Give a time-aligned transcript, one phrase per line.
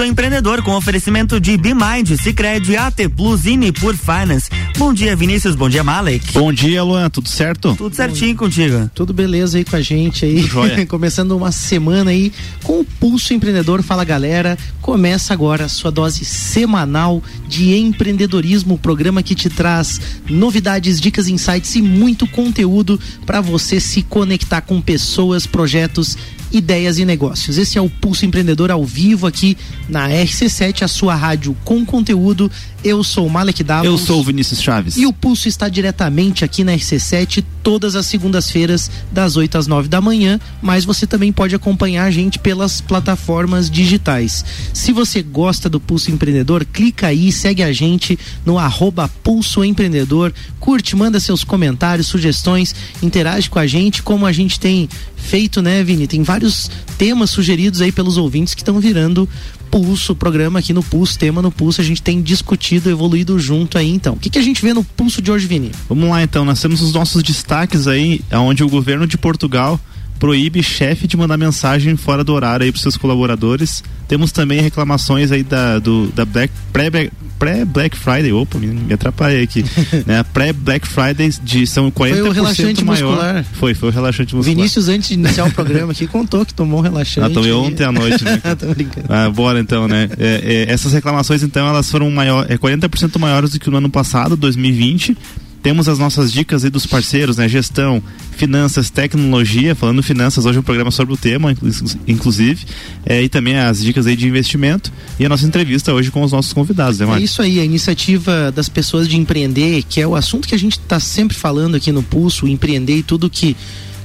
[0.00, 4.48] Pulso Empreendedor com oferecimento de BeMind, Cicred, AT Plus e Nipur Finance.
[4.78, 5.54] Bom dia, Vinícius.
[5.54, 6.32] Bom dia, Malek.
[6.32, 7.10] Bom dia, Luan.
[7.10, 7.74] Tudo certo?
[7.76, 8.90] Tudo certinho contigo.
[8.94, 10.48] Tudo beleza aí com a gente aí.
[10.88, 12.32] Começando uma semana aí
[12.62, 13.82] com o Pulso Empreendedor.
[13.82, 20.00] Fala galera, começa agora a sua dose semanal de empreendedorismo, o programa que te traz
[20.30, 26.16] novidades, dicas, insights e muito conteúdo para você se conectar com pessoas, projetos
[26.52, 27.58] ideias e negócios.
[27.58, 29.56] Esse é o Pulso Empreendedor ao vivo aqui
[29.90, 32.50] na RC7, a sua rádio com conteúdo.
[32.82, 33.86] Eu sou o Malek Davos.
[33.86, 34.96] Eu sou o Vinícius Chaves.
[34.96, 39.88] E o Pulso está diretamente aqui na RC7 todas as segundas-feiras, das 8 às 9
[39.88, 44.42] da manhã, mas você também pode acompanhar a gente pelas plataformas digitais.
[44.72, 50.32] Se você gosta do Pulso Empreendedor, clica aí, segue a gente no arroba Pulso Empreendedor,
[50.58, 55.84] curte, manda seus comentários, sugestões, interage com a gente, como a gente tem feito, né,
[55.84, 56.06] Vini?
[56.06, 59.28] Tem vários temas sugeridos aí pelos ouvintes que estão virando
[59.70, 63.90] Pulso, programa aqui no Pulso, tema no Pulso, a gente tem discutido, evoluído junto aí
[63.90, 64.14] então.
[64.14, 65.70] O que, que a gente vê no Pulso de hoje, Vini?
[65.88, 69.80] Vamos lá então, nós temos os nossos destaques aí, onde o governo de Portugal
[70.20, 73.82] proíbe chefe de mandar mensagem fora do horário aí para seus colaboradores.
[74.06, 76.90] Temos também reclamações aí da, do, da Black, pré,
[77.38, 79.64] pré-Black Friday, opa, me, atrapalhei aqui,
[80.06, 80.22] né?
[80.34, 83.10] Pré-Black Friday de são 40% foi o relaxante maior.
[83.12, 83.44] Muscular.
[83.52, 84.56] Foi, foi o relaxante muscular.
[84.56, 87.26] Vinícius, antes de iniciar o programa aqui, contou que tomou um relaxante.
[87.26, 88.42] Ah, tomei ontem à noite, né?
[88.58, 89.06] Tô brincando.
[89.08, 90.10] Ah, bora então, né?
[90.18, 93.88] É, é, essas reclamações, então, elas foram maior, é 40% maiores do que no ano
[93.88, 95.16] passado, 2020
[95.62, 97.48] temos as nossas dicas aí dos parceiros, né?
[97.48, 101.54] Gestão, finanças, tecnologia, falando finanças, hoje é um programa sobre o tema,
[102.06, 102.64] inclusive,
[103.04, 106.32] é, e também as dicas aí de investimento e a nossa entrevista hoje com os
[106.32, 110.14] nossos convidados, né, É isso aí, a iniciativa das pessoas de empreender, que é o
[110.14, 113.56] assunto que a gente está sempre falando aqui no Pulso, empreender e tudo que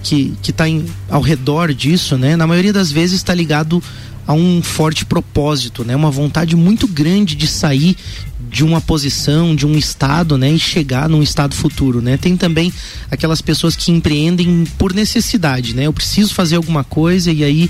[0.03, 0.66] que está
[1.09, 2.36] ao redor disso, né?
[2.36, 3.81] Na maioria das vezes está ligado
[4.28, 5.95] a um forte propósito, né?
[5.95, 7.97] Uma vontade muito grande de sair
[8.50, 12.18] de uma posição, de um estado, né, e chegar num estado futuro, né?
[12.18, 12.72] Tem também
[13.09, 15.88] aquelas pessoas que empreendem por necessidade, né?
[15.88, 17.69] Eu preciso fazer alguma coisa e aí,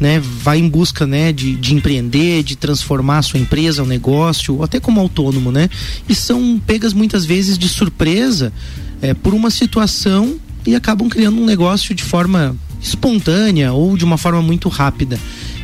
[0.00, 4.56] né, vai em busca, né, de, de empreender, de transformar a sua empresa, um negócio,
[4.56, 5.68] ou até como autônomo, né?
[6.08, 8.52] E são pegas muitas vezes de surpresa
[9.00, 10.36] é, por uma situação
[10.66, 15.18] e acabam criando um negócio de forma espontânea ou de uma forma muito rápida.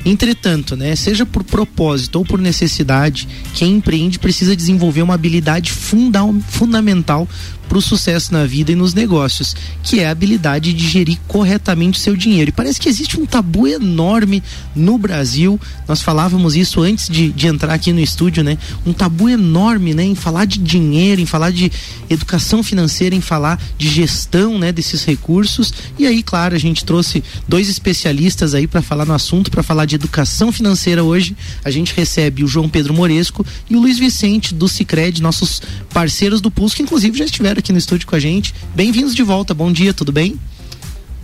[0.04, 6.20] Entretanto, né, seja por propósito ou por necessidade, quem empreende precisa desenvolver uma habilidade funda
[6.48, 7.28] fundamental
[7.72, 11.98] para o sucesso na vida e nos negócios, que é a habilidade de gerir corretamente
[11.98, 12.50] o seu dinheiro.
[12.50, 14.42] E parece que existe um tabu enorme
[14.76, 15.58] no Brasil.
[15.88, 18.58] Nós falávamos isso antes de, de entrar aqui no estúdio, né?
[18.84, 20.04] Um tabu enorme, né?
[20.04, 21.72] Em falar de dinheiro, em falar de
[22.10, 24.70] educação financeira, em falar de gestão, né?
[24.70, 25.72] Desses recursos.
[25.98, 29.86] E aí, claro, a gente trouxe dois especialistas aí para falar no assunto, para falar
[29.86, 31.34] de educação financeira hoje.
[31.64, 36.42] A gente recebe o João Pedro Moresco e o Luiz Vicente do Cicred, nossos parceiros
[36.42, 38.52] do Pulso, que inclusive já estiveram aqui no estúdio com a gente.
[38.74, 40.36] Bem-vindos de volta, bom dia, tudo bem?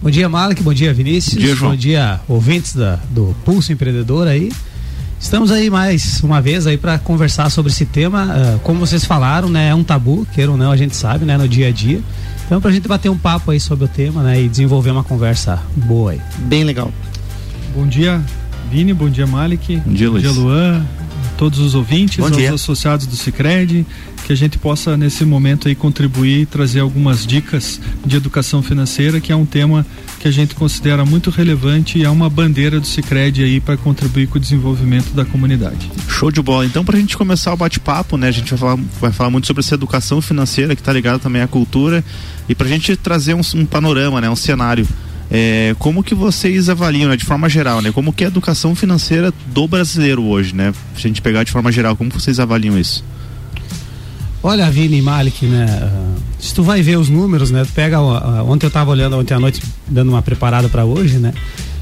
[0.01, 1.35] Bom dia, Malek, bom dia, Vinícius.
[1.35, 1.71] Bom dia, João.
[1.73, 4.53] Bom dia, ouvintes da, do Pulso Empreendedor aí.
[5.19, 8.27] Estamos aí mais uma vez aí para conversar sobre esse tema.
[8.27, 11.37] Uh, como vocês falaram, né, é um tabu, queira ou não, a gente sabe, né,
[11.37, 12.01] no dia a dia.
[12.47, 15.61] Então, pra gente bater um papo aí sobre o tema, né, e desenvolver uma conversa
[15.75, 16.21] boa aí.
[16.39, 16.93] Bem legal.
[17.75, 18.23] Bom dia,
[18.71, 19.77] Vini, bom dia, Malik.
[19.85, 20.25] Bom dia, Luiz.
[20.25, 20.87] Bom dia, Luan.
[21.39, 23.87] Todos os ouvintes, aos associados do Cicred,
[24.27, 29.21] que a gente possa nesse momento aí contribuir e trazer algumas dicas de educação financeira,
[29.21, 29.87] que é um tema
[30.19, 34.27] que a gente considera muito relevante e é uma bandeira do Cicred aí para contribuir
[34.27, 35.89] com o desenvolvimento da comunidade.
[36.09, 36.67] Show de bola.
[36.67, 38.27] Então, pra gente começar o bate-papo, né?
[38.27, 41.41] A gente vai falar, vai falar muito sobre essa educação financeira que tá ligada também
[41.41, 42.05] à cultura
[42.49, 44.29] e pra gente trazer um, um panorama, né?
[44.29, 44.87] Um cenário.
[45.31, 47.93] É, como que vocês avaliam, né, de forma geral, né?
[47.93, 50.73] Como que é a educação financeira do brasileiro hoje, né?
[50.95, 53.05] Se a gente pegar de forma geral, como vocês avaliam isso?
[54.43, 55.67] Olha, Vini Malik, né?
[55.83, 57.65] uh, se tu vai ver os números, né?
[57.65, 58.01] Tu pega.
[58.01, 61.35] uh, ontem eu tava olhando ontem à noite, dando uma preparada para hoje, né?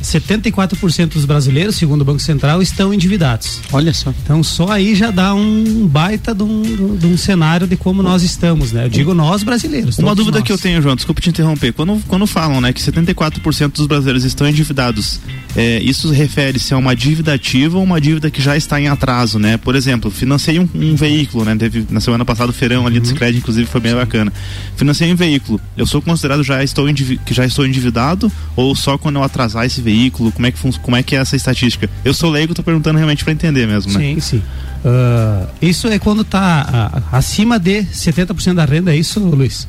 [0.07, 3.61] 74% dos brasileiros, segundo o Banco Central, estão endividados.
[3.73, 4.15] Olha só.
[4.23, 8.23] Então só aí já dá um baita de um, de um cenário de como nós
[8.23, 8.85] estamos, né?
[8.85, 9.99] Eu digo nós brasileiros.
[9.99, 10.47] Uma dúvida nós.
[10.47, 11.73] que eu tenho, João, desculpa te interromper.
[11.73, 15.21] Quando, quando falam né, que 74% dos brasileiros estão endividados,
[15.57, 19.39] é, isso refere-se a uma dívida ativa ou uma dívida que já está em atraso,
[19.39, 19.57] né?
[19.57, 21.57] Por exemplo, financei um, um veículo, né?
[21.57, 24.33] Teve na semana passada o feirão ali do Cicred, inclusive foi bem bacana.
[24.77, 25.61] Financei um veículo.
[25.77, 29.81] Eu sou considerado já estou que já estou endividado ou só quando eu atrasar esse
[29.81, 29.96] veículo?
[30.11, 31.89] Como é que, como é, que é essa estatística?
[32.05, 34.01] Eu sou leigo, tô perguntando realmente para entender mesmo, né?
[34.01, 34.43] Sim, sim.
[34.85, 39.67] Ah, isso é quando está acima de 70% da renda, é isso, Luiz?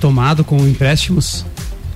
[0.00, 1.44] Tomado com empréstimos?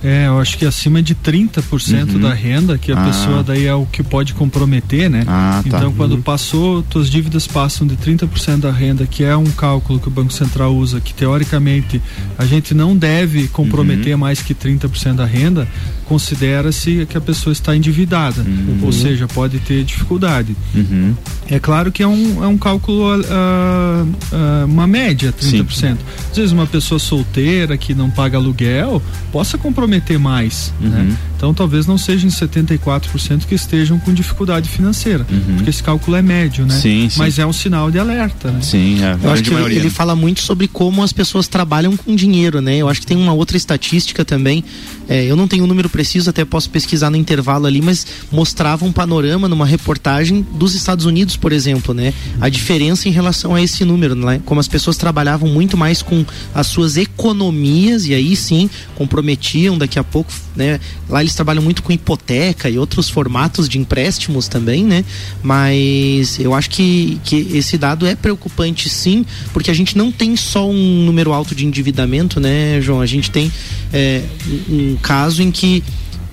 [0.03, 2.19] É, eu acho que acima de 30% uhum.
[2.19, 3.05] da renda, que a ah.
[3.05, 5.23] pessoa daí é o que pode comprometer, né?
[5.25, 5.77] Ah, tá.
[5.77, 6.21] Então, quando uhum.
[6.21, 10.33] passou, tuas dívidas passam de 30% da renda, que é um cálculo que o Banco
[10.33, 12.01] Central usa, que teoricamente
[12.37, 14.19] a gente não deve comprometer uhum.
[14.19, 15.67] mais que 30% da renda,
[16.05, 18.79] considera-se que a pessoa está endividada, uhum.
[18.83, 20.53] ou seja, pode ter dificuldade.
[20.75, 21.15] Uhum.
[21.49, 25.69] É claro que é um, é um cálculo, uh, uh, uma média, 30%.
[25.71, 25.97] Sim.
[26.29, 29.01] Às vezes uma pessoa solteira que não paga aluguel
[29.31, 30.87] possa comprometer mais, né?
[30.87, 31.03] uhum.
[31.05, 31.17] né?
[31.43, 35.55] Então talvez não sejam 74% que estejam com dificuldade financeira, uhum.
[35.55, 36.73] porque esse cálculo é médio, né?
[36.73, 37.19] Sim, sim.
[37.19, 38.61] Mas é um sinal de alerta, né?
[38.61, 39.17] Sim, é.
[39.21, 42.77] Eu acho que ele, ele fala muito sobre como as pessoas trabalham com dinheiro, né?
[42.77, 44.63] Eu acho que tem uma outra estatística também,
[45.09, 48.07] é, eu não tenho o um número preciso, até posso pesquisar no intervalo ali, mas
[48.31, 52.13] mostrava um panorama numa reportagem dos Estados Unidos, por exemplo, né?
[52.39, 54.41] A diferença em relação a esse número, né?
[54.45, 56.25] Como as pessoas trabalhavam muito mais com
[56.55, 60.79] as suas economias e aí sim comprometiam daqui a pouco, né?
[61.07, 65.03] Lá eles trabalham muito com hipoteca e outros formatos de empréstimos também, né?
[65.41, 70.35] Mas eu acho que, que esse dado é preocupante sim, porque a gente não tem
[70.35, 73.01] só um número alto de endividamento, né, João?
[73.01, 73.51] A gente tem
[73.91, 74.23] é,
[74.69, 75.83] um caso em que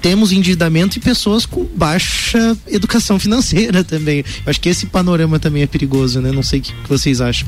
[0.01, 4.25] temos endividamento e pessoas com baixa educação financeira também.
[4.47, 6.33] Acho que esse panorama também é perigoso, né?
[6.33, 7.47] Não sei o que vocês acham.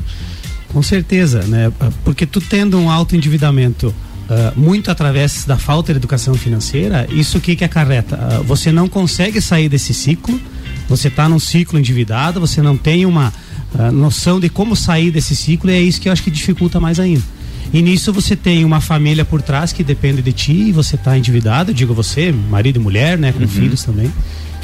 [0.71, 1.71] Com certeza, né?
[2.03, 3.93] Porque tu tendo um alto endividamento
[4.23, 8.15] Uh, muito através da falta de educação financeira, isso o que, que acarreta?
[8.15, 10.39] Uh, você não consegue sair desse ciclo,
[10.87, 13.33] você está num ciclo endividado, você não tem uma
[13.75, 16.79] uh, noção de como sair desse ciclo e é isso que eu acho que dificulta
[16.79, 17.21] mais ainda.
[17.73, 21.17] E nisso você tem uma família por trás que depende de ti e você está
[21.17, 23.47] endividado, digo você, marido e mulher, né, com uhum.
[23.47, 24.11] filhos também.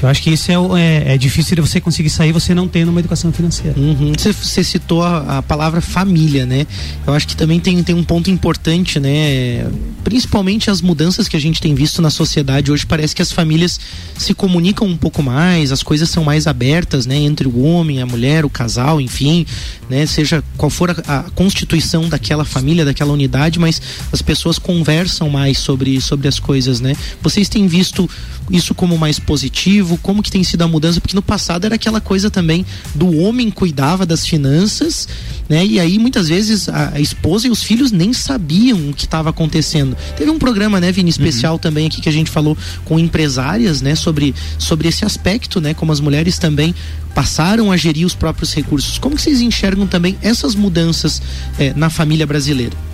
[0.01, 2.90] Eu acho que isso é, é, é, difícil de você conseguir sair você não tendo
[2.90, 3.78] uma educação financeira.
[3.78, 4.13] Uhum.
[4.18, 6.66] Você, você, citou a, a, palavra família, né?
[7.06, 9.68] Eu acho que também tem, tem um ponto importante, né?
[10.04, 13.80] Principalmente as mudanças que a gente tem visto na sociedade hoje, parece que as famílias
[14.18, 17.18] se comunicam um pouco mais, as coisas são mais abertas, né?
[17.18, 19.46] Entre o homem, a mulher, o casal, enfim,
[19.90, 20.06] né?
[20.06, 23.81] Seja qual for a, a constituição daquela família, daquela unidade, mas
[24.12, 26.96] as pessoas conversam mais sobre, sobre as coisas, né?
[27.22, 28.10] Vocês têm visto
[28.50, 29.98] isso como mais positivo?
[30.01, 31.00] Como que tem sido a mudança?
[31.00, 32.66] Porque no passado era aquela coisa também
[32.96, 35.07] do homem cuidava das finanças,
[35.48, 35.66] né?
[35.66, 39.96] E aí muitas vezes a, esposa e os filhos nem sabiam o que estava acontecendo.
[40.18, 41.60] Teve um programa, né, Vini, especial uhum.
[41.60, 45.92] também aqui que a gente falou com empresárias, né, sobre, sobre esse aspecto, né, como
[45.92, 46.74] as mulheres também
[47.13, 48.98] passaram a gerir os próprios recursos.
[48.98, 51.22] Como que vocês enxergam também essas mudanças
[51.57, 52.88] eh, na família brasileira?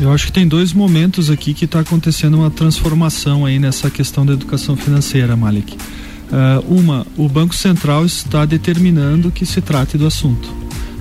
[0.00, 4.24] Eu acho que tem dois momentos aqui que está acontecendo uma transformação aí nessa questão
[4.24, 5.76] da educação financeira, Malik.
[6.30, 10.54] Uh, uma, o Banco Central está determinando que se trate do assunto.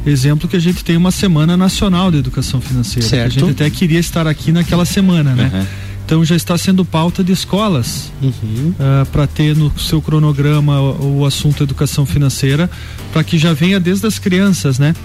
[0.06, 3.08] Exemplo que a gente tem uma semana nacional de educação financeira.
[3.08, 3.26] Certo.
[3.26, 5.52] a gente até queria estar aqui naquela semana, né?
[5.54, 5.66] Uhum.
[6.06, 8.70] Então já está sendo pauta de escolas uhum.
[8.70, 12.70] uh, ah, para ter no seu cronograma o, o assunto educação financeira,
[13.12, 14.96] para que já venha desde as crianças, né?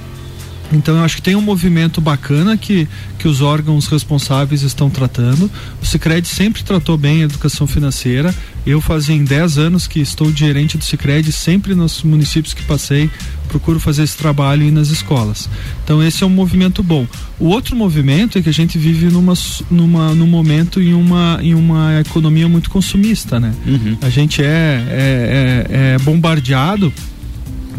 [0.72, 2.88] Então eu acho que tem um movimento bacana que,
[3.18, 5.50] que os órgãos responsáveis estão tratando.
[5.82, 8.34] O Sicredi sempre tratou bem a educação financeira.
[8.66, 13.10] Eu fazem 10 anos que estou gerente do Sicredi, sempre nos municípios que passei,
[13.48, 15.48] procuro fazer esse trabalho e nas escolas.
[15.84, 17.06] Então esse é um movimento bom.
[17.38, 19.34] O outro movimento é que a gente vive numa,
[19.70, 23.52] numa, num momento em uma, em uma economia muito consumista, né?
[23.66, 23.98] Uhum.
[24.00, 26.92] A gente é, é, é, é bombardeado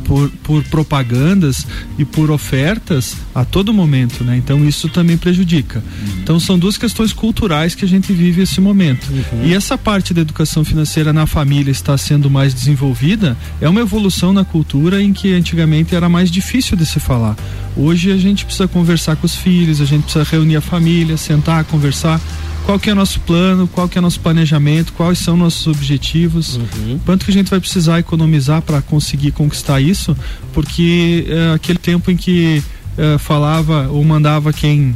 [0.05, 1.65] por, por propagandas
[1.97, 4.37] e por ofertas a todo momento, né?
[4.37, 5.79] Então isso também prejudica.
[5.79, 6.19] Uhum.
[6.21, 9.07] Então são duas questões culturais que a gente vive esse momento.
[9.09, 9.45] Uhum.
[9.45, 14.33] E essa parte da educação financeira na família está sendo mais desenvolvida é uma evolução
[14.33, 17.35] na cultura em que antigamente era mais difícil de se falar.
[17.75, 21.63] Hoje a gente precisa conversar com os filhos, a gente precisa reunir a família, sentar,
[21.65, 22.21] conversar
[22.65, 25.67] qual que é o nosso plano, qual que é o nosso planejamento, quais são nossos
[25.67, 26.99] objetivos, uhum.
[27.05, 30.15] quanto que a gente vai precisar economizar para conseguir conquistar isso,
[30.53, 32.63] porque é aquele tempo em que
[32.97, 34.95] é, falava ou mandava quem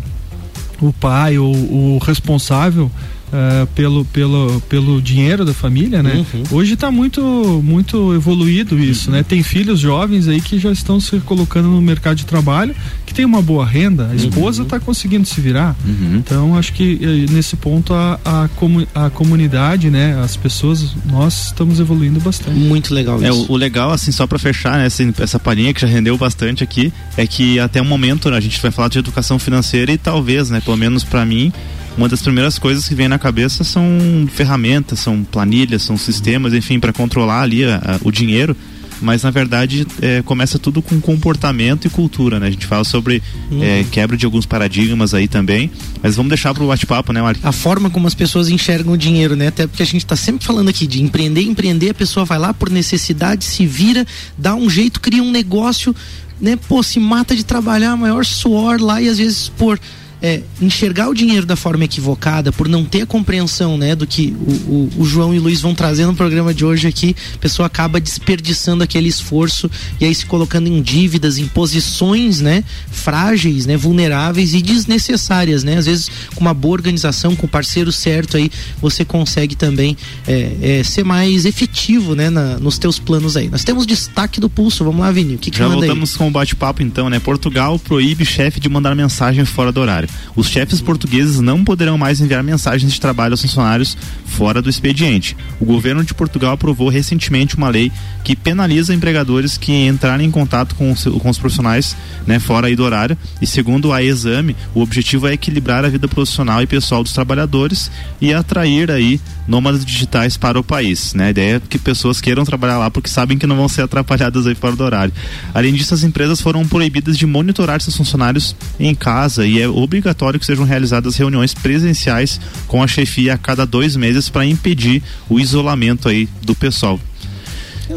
[0.79, 2.91] o pai ou o responsável
[3.27, 6.25] Uh, pelo, pelo, pelo dinheiro da família, né?
[6.33, 6.43] Uhum.
[6.49, 7.21] Hoje está muito,
[7.61, 9.17] muito evoluído isso, uhum.
[9.17, 9.21] né?
[9.23, 12.73] Tem filhos jovens aí que já estão se colocando no mercado de trabalho,
[13.17, 14.83] tem uma boa renda, a esposa está uhum.
[14.83, 15.75] conseguindo se virar.
[15.83, 16.17] Uhum.
[16.17, 20.21] Então, acho que eh, nesse ponto a, a, comu a comunidade, né?
[20.23, 22.55] As pessoas, nós estamos evoluindo bastante.
[22.55, 23.45] Muito legal é, isso.
[23.47, 26.15] É, o, o legal, assim, só para fechar, né, essa, essa palhinha que já rendeu
[26.15, 29.91] bastante aqui, é que até o momento né, a gente vai falar de educação financeira
[29.91, 31.51] e talvez, né, pelo menos para mim,
[31.97, 33.83] uma das primeiras coisas que vem na cabeça são
[34.31, 38.55] ferramentas, são planilhas, são sistemas, enfim, para controlar ali a, a, o dinheiro.
[39.01, 42.47] Mas na verdade é, começa tudo com comportamento e cultura, né?
[42.47, 43.63] A gente fala sobre uhum.
[43.63, 47.39] é, quebra de alguns paradigmas aí também, mas vamos deixar para o bate-papo, né, Mark?
[47.43, 49.47] A forma como as pessoas enxergam o dinheiro, né?
[49.47, 52.53] Até porque a gente está sempre falando aqui de empreender, empreender, a pessoa vai lá
[52.53, 54.05] por necessidade, se vira,
[54.37, 55.95] dá um jeito, cria um negócio,
[56.39, 56.57] né?
[56.67, 59.79] Pô, se mata de trabalhar, maior suor lá e às vezes por
[60.21, 64.35] é, enxergar o dinheiro da forma equivocada, por não ter a compreensão né, do que
[64.39, 67.37] o, o, o, João e o Luiz vão trazer no programa de hoje aqui, a
[67.37, 69.69] pessoa acaba desperdiçando aquele esforço
[69.99, 75.63] e aí se colocando em dívidas, em posições né, frágeis, né, vulneráveis e desnecessárias.
[75.63, 75.77] Né?
[75.77, 78.49] Às vezes, com uma boa organização, com o parceiro certo aí,
[78.81, 79.95] você consegue também
[80.27, 83.49] é, é, ser mais efetivo né, na, nos teus planos aí.
[83.49, 85.35] Nós temos destaque do pulso, vamos lá, Vini.
[85.35, 86.17] O que, que Já voltamos aí?
[86.17, 87.19] com o bate-papo então, né?
[87.19, 90.06] Portugal proíbe chefe de mandar mensagem fora do horário.
[90.35, 95.35] Os chefes portugueses não poderão mais enviar mensagens de trabalho aos funcionários fora do expediente.
[95.59, 97.91] O governo de Portugal aprovou recentemente uma lei
[98.23, 101.95] que penaliza empregadores que entrarem em contato com os, com os profissionais
[102.25, 103.17] né, fora do horário.
[103.41, 107.89] E segundo a Exame, o objetivo é equilibrar a vida profissional e pessoal dos trabalhadores
[108.19, 111.13] e atrair aí nômades digitais para o país.
[111.13, 111.27] Né?
[111.27, 114.45] A ideia é que pessoas queiram trabalhar lá porque sabem que não vão ser atrapalhadas
[114.45, 115.13] aí fora do horário.
[115.53, 119.96] Além disso, as empresas foram proibidas de monitorar seus funcionários em casa e é obrigatório
[120.01, 125.39] que sejam realizadas reuniões presenciais com a chefia a cada dois meses para impedir o
[125.39, 126.99] isolamento aí do pessoal.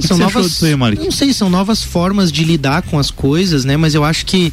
[0.00, 3.76] São novas, aí, não sei, são novas formas de lidar com as coisas, né?
[3.76, 4.52] Mas eu acho que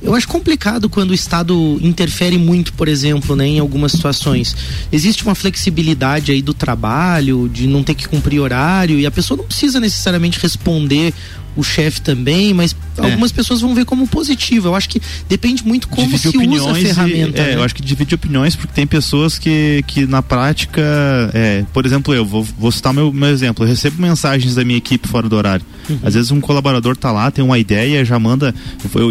[0.00, 4.56] eu acho complicado quando o Estado interfere muito, por exemplo, né, em algumas situações.
[4.92, 9.36] Existe uma flexibilidade aí do trabalho, de não ter que cumprir horário, e a pessoa
[9.36, 11.12] não precisa necessariamente responder
[11.56, 13.02] o chefe também, mas é.
[13.02, 14.68] algumas pessoas vão ver como positivo.
[14.68, 17.38] Eu acho que depende muito como divide se usa a ferramenta.
[17.38, 17.54] E, é, né?
[17.56, 20.82] eu acho que divide opiniões porque tem pessoas que, que na prática,
[21.34, 24.78] é, por exemplo, eu vou, vou citar meu, meu exemplo, eu recebo mensagens da minha
[24.78, 25.64] equipe fora do horário.
[25.88, 25.98] Uhum.
[26.02, 28.54] Às vezes um colaborador tá lá, tem uma ideia, já manda,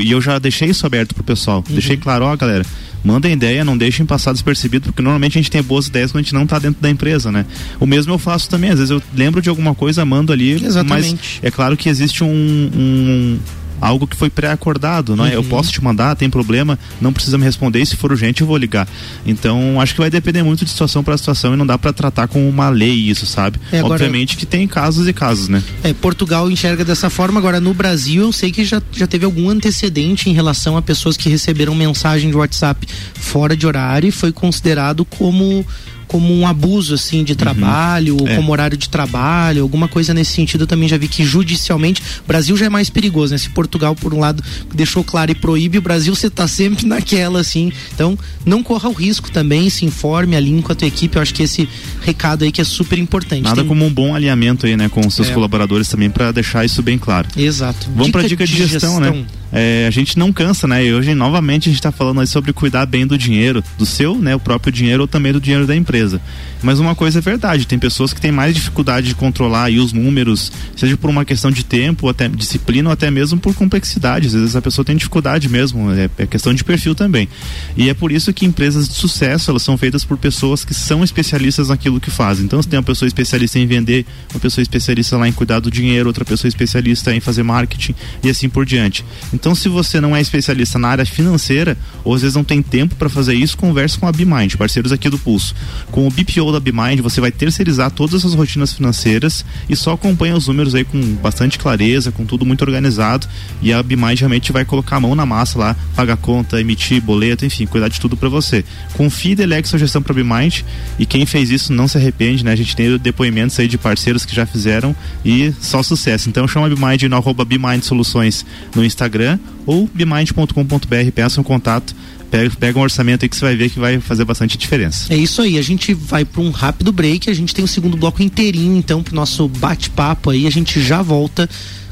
[0.01, 1.63] e eu já deixei isso aberto pro pessoal.
[1.67, 1.73] Uhum.
[1.73, 2.65] Deixei claro, ó, galera,
[3.07, 6.23] mandem ideia, não deixem passar despercebido, porque normalmente a gente tem boas ideias quando a
[6.23, 7.45] gente não está dentro da empresa, né?
[7.79, 11.11] O mesmo eu faço também, às vezes eu lembro de alguma coisa, mando ali, Exatamente.
[11.11, 13.39] mas é claro que existe um, um
[13.79, 15.29] algo que foi pré-acordado, não é?
[15.29, 15.35] Uhum.
[15.35, 18.47] Eu posso te mandar, tem problema, não precisa me responder, e se for urgente eu
[18.47, 18.87] vou ligar.
[19.25, 22.27] Então, acho que vai depender muito de situação para situação e não dá para tratar
[22.27, 23.59] com uma lei isso, sabe?
[23.71, 25.63] É, agora, Obviamente que tem casos e casos, né?
[25.83, 29.49] É, Portugal enxerga dessa forma, agora no Brasil eu sei que já, já teve algum
[29.49, 34.31] antecedente em relação a pessoas que receberam mensagem de WhatsApp fora de horário e foi
[34.31, 35.65] considerado como
[36.07, 37.37] como um abuso assim de uhum.
[37.37, 38.27] trabalho, uhum.
[38.27, 38.35] é.
[38.35, 40.61] como horário de trabalho, alguma coisa nesse sentido.
[40.61, 43.37] Eu também já vi que judicialmente o Brasil já é mais perigoso, né?
[43.37, 47.41] Se Portugal por um lado deixou claro e proíbe, o Brasil você tá sempre naquela
[47.41, 47.71] assim.
[47.93, 51.15] Então, não corra o risco também, se informe, alinhe com a tua equipe.
[51.17, 51.67] Eu acho que esse
[52.01, 53.41] recado aí que é super importante.
[53.41, 53.67] Nada Tem...
[53.67, 55.33] como um bom alinhamento aí, né, com os seus é.
[55.33, 57.27] colaboradores também para deixar isso bem claro.
[57.35, 57.87] Exato.
[57.95, 59.07] Vamos para dica de, de gestão, né?
[59.07, 59.27] gestão, né?
[59.51, 60.85] É, a gente não cansa, né?
[60.85, 64.17] E hoje novamente a gente está falando aí sobre cuidar bem do dinheiro, do seu,
[64.17, 66.21] né, o próprio dinheiro ou também do dinheiro da empresa.
[66.61, 69.93] Mas uma coisa é verdade, tem pessoas que têm mais dificuldade de controlar aí os
[69.93, 74.27] números, seja por uma questão de tempo, até disciplina ou até mesmo por complexidade.
[74.27, 77.29] Às vezes a pessoa tem dificuldade mesmo, é, é questão de perfil também.
[77.75, 81.03] E é por isso que empresas de sucesso, elas são feitas por pessoas que são
[81.03, 82.45] especialistas naquilo que fazem.
[82.45, 85.69] Então, você tem uma pessoa especialista em vender, uma pessoa especialista lá em cuidar do
[85.71, 89.05] dinheiro, outra pessoa especialista em fazer marketing e assim por diante.
[89.37, 92.95] Então, se você não é especialista na área financeira, ou às vezes não tem tempo
[92.95, 95.53] para fazer isso, converse com a BeMind, parceiros aqui do Pulso.
[95.91, 100.35] Com o BPO da BeMind, você vai terceirizar todas as rotinas financeiras e só acompanha
[100.35, 103.27] os números aí com bastante clareza, com tudo muito organizado.
[103.61, 107.45] E a BeMind realmente vai colocar a mão na massa lá, pagar conta, emitir boleto,
[107.45, 108.65] enfim, cuidar de tudo para você.
[108.93, 110.61] Confie e delegue sua gestão para BeMind
[110.97, 112.53] e quem fez isso não se arrepende, né?
[112.53, 116.27] A gente tem depoimentos aí de parceiros que já fizeram e só sucesso.
[116.27, 117.45] Então chama a BeMind no arroba
[117.83, 118.43] Soluções
[118.75, 119.26] no Instagram
[119.65, 121.95] ou bmind.com.br, peça um contato
[122.29, 125.13] pega, pega um orçamento aí que você vai ver que vai fazer bastante diferença.
[125.13, 127.97] É isso aí, a gente vai para um rápido break, a gente tem o segundo
[127.97, 131.49] bloco inteirinho, então, pro nosso bate-papo aí, a gente já volta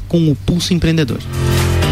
[0.08, 1.85] com o Pulso Empreendedor de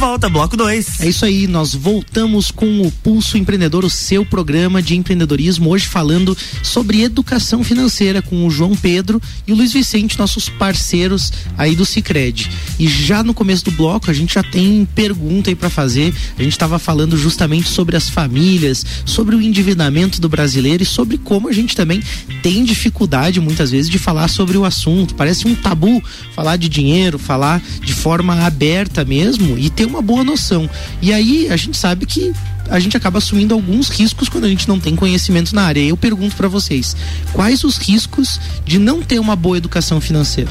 [0.00, 1.00] volta, bloco 2.
[1.00, 5.86] É isso aí, nós voltamos com o Pulso Empreendedor, o seu programa de empreendedorismo, hoje
[5.86, 11.76] falando sobre educação financeira com o João Pedro e o Luiz Vicente, nossos parceiros aí
[11.76, 12.50] do Cicred.
[12.78, 16.14] E já no começo do bloco a gente já tem pergunta aí para fazer.
[16.38, 21.18] A gente estava falando justamente sobre as famílias, sobre o endividamento do brasileiro e sobre
[21.18, 22.02] como a gente também
[22.42, 25.14] tem dificuldade muitas vezes de falar sobre o assunto.
[25.14, 26.02] Parece um tabu
[26.34, 30.68] falar de dinheiro, falar de forma aberta mesmo e ter uma boa noção.
[31.02, 32.32] E aí a gente sabe que
[32.68, 35.80] a gente acaba assumindo alguns riscos quando a gente não tem conhecimento na área.
[35.80, 36.96] Eu pergunto para vocês,
[37.32, 40.50] quais os riscos de não ter uma boa educação financeira?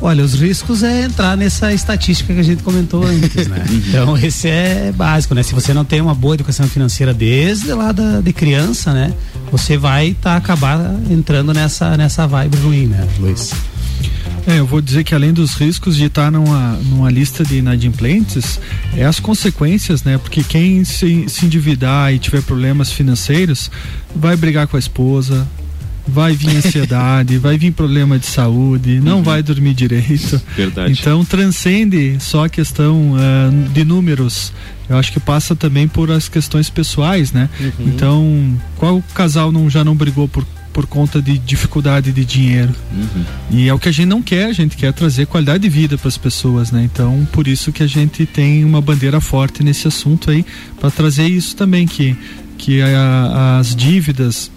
[0.00, 3.64] Olha, os riscos é entrar nessa estatística que a gente comentou antes, né?
[3.88, 5.42] então esse é básico, né?
[5.42, 9.14] Se você não tem uma boa educação financeira desde lá da, de criança, né?
[9.50, 13.52] Você vai tá, acabar entrando nessa, nessa vibe ruim, né, Luiz?
[14.46, 18.60] É, eu vou dizer que além dos riscos de estar numa, numa lista de inadimplentes,
[18.96, 20.18] é as consequências, né?
[20.18, 23.70] Porque quem se, se endividar e tiver problemas financeiros
[24.14, 25.46] vai brigar com a esposa,
[26.06, 29.22] vai vir ansiedade, vai vir problema de saúde, não uhum.
[29.24, 30.40] vai dormir direito.
[30.56, 30.92] Verdade.
[30.92, 34.52] Então transcende só a questão uh, de números.
[34.88, 37.50] Eu acho que passa também por as questões pessoais, né?
[37.58, 37.72] Uhum.
[37.88, 40.46] Então, qual casal não já não brigou por
[40.76, 42.74] por conta de dificuldade de dinheiro.
[42.92, 43.24] Uhum.
[43.50, 45.96] E é o que a gente não quer, a gente quer trazer qualidade de vida
[45.96, 46.82] para as pessoas, né?
[46.84, 50.44] Então, por isso que a gente tem uma bandeira forte nesse assunto aí,
[50.78, 52.14] para trazer isso também, que,
[52.58, 54.50] que a, as dívidas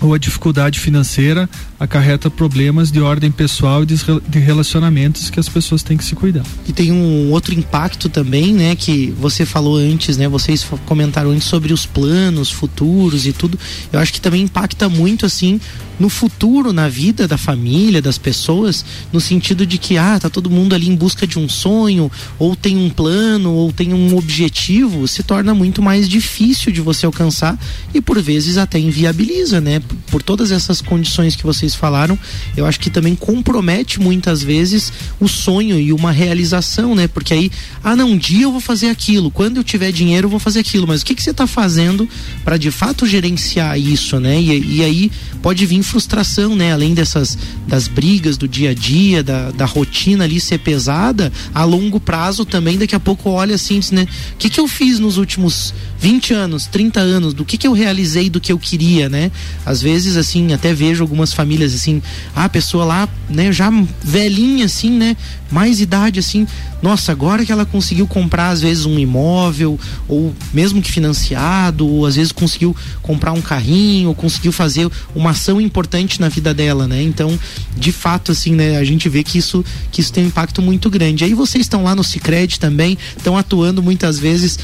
[0.00, 5.82] ou a dificuldade financeira acarreta problemas de ordem pessoal e de relacionamentos que as pessoas
[5.82, 6.44] têm que se cuidar.
[6.66, 11.46] E tem um outro impacto também, né, que você falou antes, né, vocês comentaram antes
[11.46, 13.58] sobre os planos futuros e tudo.
[13.92, 15.60] Eu acho que também impacta muito assim
[16.00, 20.48] no futuro, na vida da família, das pessoas, no sentido de que ah, tá todo
[20.48, 25.06] mundo ali em busca de um sonho, ou tem um plano, ou tem um objetivo,
[25.06, 27.58] se torna muito mais difícil de você alcançar
[27.92, 29.82] e por vezes até inviabiliza, né?
[30.08, 32.18] Por todas essas condições que vocês falaram,
[32.56, 37.08] eu acho que também compromete muitas vezes o sonho e uma realização, né?
[37.08, 37.50] Porque aí,
[37.82, 40.60] ah, não, um dia eu vou fazer aquilo, quando eu tiver dinheiro eu vou fazer
[40.60, 42.08] aquilo, mas o que, que você está fazendo
[42.44, 44.40] para de fato gerenciar isso, né?
[44.40, 46.72] E, e aí pode vir frustração, né?
[46.72, 51.64] Além dessas das brigas do dia a dia, da, da rotina ali ser pesada, a
[51.64, 54.06] longo prazo também, daqui a pouco olha assim, né?
[54.34, 57.72] O que, que eu fiz nos últimos 20 anos, 30 anos, do que, que eu
[57.72, 59.30] realizei do que eu queria, né?
[59.66, 62.02] Às vezes, assim, até vejo algumas famílias assim,
[62.34, 63.70] ah, a pessoa lá, né, já
[64.02, 65.14] velhinha, assim, né?
[65.50, 66.46] Mais idade, assim,
[66.80, 69.78] nossa, agora que ela conseguiu comprar, às vezes, um imóvel,
[70.08, 75.30] ou mesmo que financiado, ou às vezes conseguiu comprar um carrinho, ou conseguiu fazer uma
[75.30, 77.02] ação importante na vida dela, né?
[77.02, 77.38] Então,
[77.76, 78.78] de fato, assim, né?
[78.78, 81.24] A gente vê que isso, que isso tem um impacto muito grande.
[81.24, 84.58] Aí vocês estão lá no Cicred também, estão atuando muitas vezes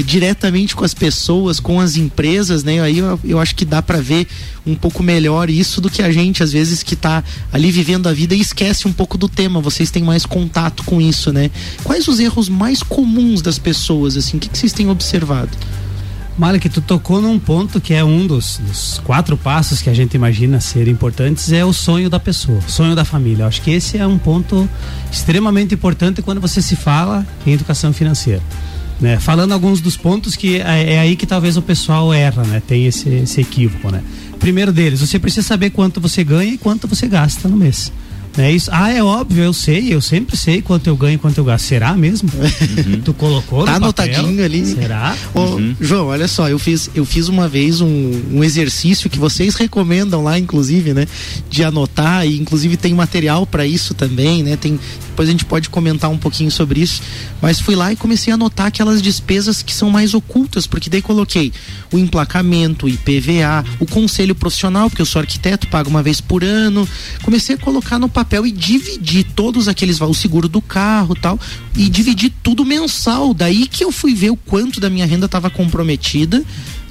[0.00, 2.80] diretamente com as pessoas, com as empresas, né?
[2.80, 4.26] Aí eu, eu acho que dá para ver
[4.64, 8.12] um pouco melhor isso do que a gente, às vezes, que está ali vivendo a
[8.12, 9.60] vida e esquece um pouco do tema.
[9.60, 11.50] Vocês têm mais contato com isso, né?
[11.82, 14.36] Quais os erros mais comuns das pessoas, assim?
[14.36, 15.50] O que, que vocês têm observado?
[16.38, 20.14] Malik, tu tocou num ponto que é um dos, dos, quatro passos que a gente
[20.14, 23.42] imagina ser importantes, é o sonho da pessoa, sonho da família.
[23.42, 24.66] Eu acho que esse é um ponto
[25.10, 28.42] extremamente importante quando você se fala em educação financeira.
[29.02, 29.18] Né?
[29.18, 32.62] Falando alguns dos pontos que é, é aí que talvez o pessoal erra, né?
[32.64, 34.00] Tem esse, esse equívoco, né?
[34.38, 37.92] Primeiro deles, você precisa saber quanto você ganha e quanto você gasta no mês.
[38.38, 38.70] É isso.
[38.72, 41.66] Ah, é óbvio, eu sei, eu sempre sei quanto eu ganho e quanto eu gasto.
[41.66, 42.30] Será mesmo?
[42.72, 43.00] Uhum.
[43.00, 44.64] tu colocou Tá anotadinho ali.
[44.64, 45.16] Será?
[45.34, 45.76] Ô, uhum.
[45.80, 50.22] João, olha só, eu fiz, eu fiz uma vez um, um exercício que vocês recomendam
[50.22, 51.06] lá, inclusive, né?
[51.50, 54.56] De anotar, e inclusive tem material para isso também, né?
[54.56, 54.78] Tem,
[55.12, 57.02] depois a gente pode comentar um pouquinho sobre isso.
[57.40, 61.02] Mas fui lá e comecei a anotar aquelas despesas que são mais ocultas, porque daí
[61.02, 61.52] coloquei
[61.92, 66.42] o emplacamento, o IPVA, o conselho profissional, porque eu sou arquiteto, pago uma vez por
[66.42, 66.88] ano.
[67.22, 71.38] Comecei a colocar no papel e dividir todos aqueles, o seguro do carro tal,
[71.76, 73.34] e dividir tudo mensal.
[73.34, 76.42] Daí que eu fui ver o quanto da minha renda estava comprometida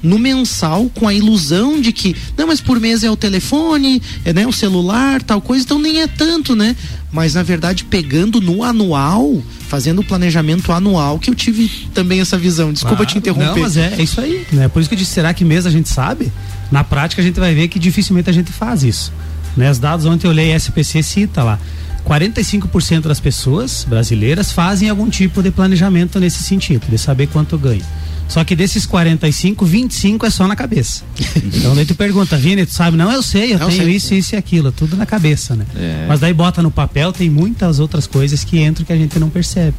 [0.02, 4.32] no mensal com a ilusão de que, não, mas por mês é o telefone, é
[4.32, 6.76] né, o celular, tal coisa, então nem é tanto, né?
[7.12, 12.38] Mas na verdade, pegando no anual, fazendo o planejamento anual, que eu tive também essa
[12.38, 12.72] visão.
[12.72, 13.46] Desculpa ah, te interromper.
[13.46, 14.46] Não, mas é, é isso aí.
[14.50, 14.68] Né?
[14.68, 16.32] Por isso que eu disse, será que mês a gente sabe?
[16.70, 19.12] Na prática a gente vai ver que dificilmente a gente faz isso.
[19.56, 19.70] Né?
[19.70, 21.58] Os dados ontem eu olhei SPC cita lá.
[22.06, 27.82] 45% das pessoas brasileiras fazem algum tipo de planejamento nesse sentido, de saber quanto ganha.
[28.28, 31.04] Só que desses 45, 25 é só na cabeça.
[31.36, 32.96] então daí tu pergunta, Vini, tu sabe?
[32.96, 33.94] Não, eu sei, eu não tenho sei.
[33.94, 35.66] isso, isso e aquilo, tudo na cabeça, né?
[35.76, 36.06] É.
[36.08, 39.28] Mas daí bota no papel, tem muitas outras coisas que entram que a gente não
[39.28, 39.76] percebe,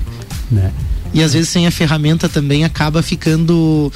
[0.51, 0.71] né?
[1.13, 3.91] E às vezes sem a ferramenta também acaba ficando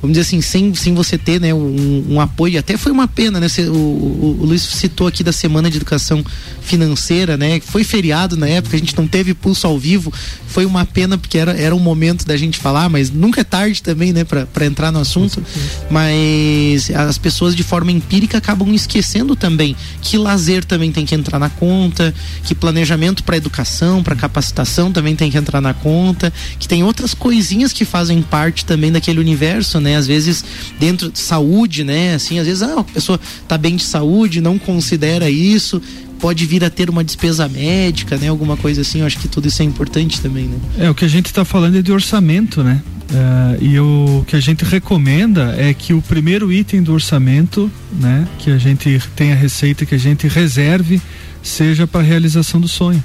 [0.00, 3.38] vamos dizer assim, sem, sem você ter né, um, um apoio, até foi uma pena,
[3.38, 3.46] né?
[3.68, 6.24] O, o, o, Luiz citou aqui da Semana de Educação
[6.62, 7.60] Financeira, né?
[7.60, 10.12] Foi feriado na época, a gente não teve pulso ao vivo,
[10.46, 13.82] foi uma pena porque era, era um momento da gente falar, mas nunca é tarde
[13.82, 15.42] também, né, para entrar no assunto.
[15.90, 21.38] Mas as pessoas de forma empírica acabam esquecendo também que lazer também tem que entrar
[21.38, 26.66] na conta, que planejamento para educação, para capacitação também tem que entrar na conta, que
[26.66, 29.89] tem outras coisinhas que fazem parte também daquele universo, né?
[29.90, 29.96] Né?
[29.96, 30.44] Às vezes
[30.78, 32.14] dentro de saúde, né?
[32.14, 35.82] Assim, às vezes ah, a pessoa tá bem de saúde, não considera isso.
[36.18, 38.28] pode vir a ter uma despesa médica, né?
[38.28, 39.00] Alguma coisa assim.
[39.00, 40.58] Eu acho que tudo isso é importante também, né?
[40.78, 42.82] É, o que a gente está falando é de orçamento, né?
[43.10, 48.24] Uh, e o que a gente recomenda é que o primeiro item do orçamento, né,
[48.38, 51.02] que a gente tem a receita que a gente reserve,
[51.42, 53.02] seja para a realização do sonho.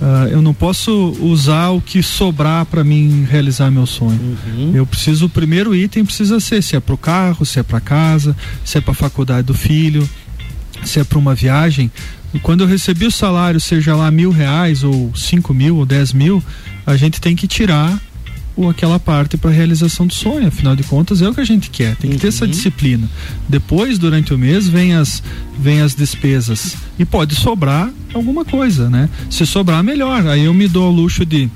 [0.00, 4.36] Uh, eu não posso usar o que sobrar para mim realizar meu sonho.
[4.46, 4.72] Uhum.
[4.74, 7.80] Eu preciso, o primeiro item precisa ser se é para o carro, se é para
[7.80, 10.08] casa, se é para a faculdade do filho,
[10.84, 11.90] se é para uma viagem.
[12.32, 16.12] E quando eu recebi o salário, seja lá mil reais ou cinco mil ou dez
[16.12, 16.42] mil,
[16.84, 17.98] a gente tem que tirar
[18.56, 20.46] ou aquela parte para realização do sonho.
[20.46, 21.96] Afinal de contas, é o que a gente quer.
[21.96, 22.50] Tem que ter essa uhum.
[22.50, 23.08] disciplina.
[23.48, 25.22] Depois, durante o mês, vem as,
[25.58, 26.76] vem as despesas.
[26.98, 29.08] E pode sobrar alguma coisa, né?
[29.30, 30.26] Se sobrar, melhor.
[30.26, 31.50] Aí eu me dou ao luxo de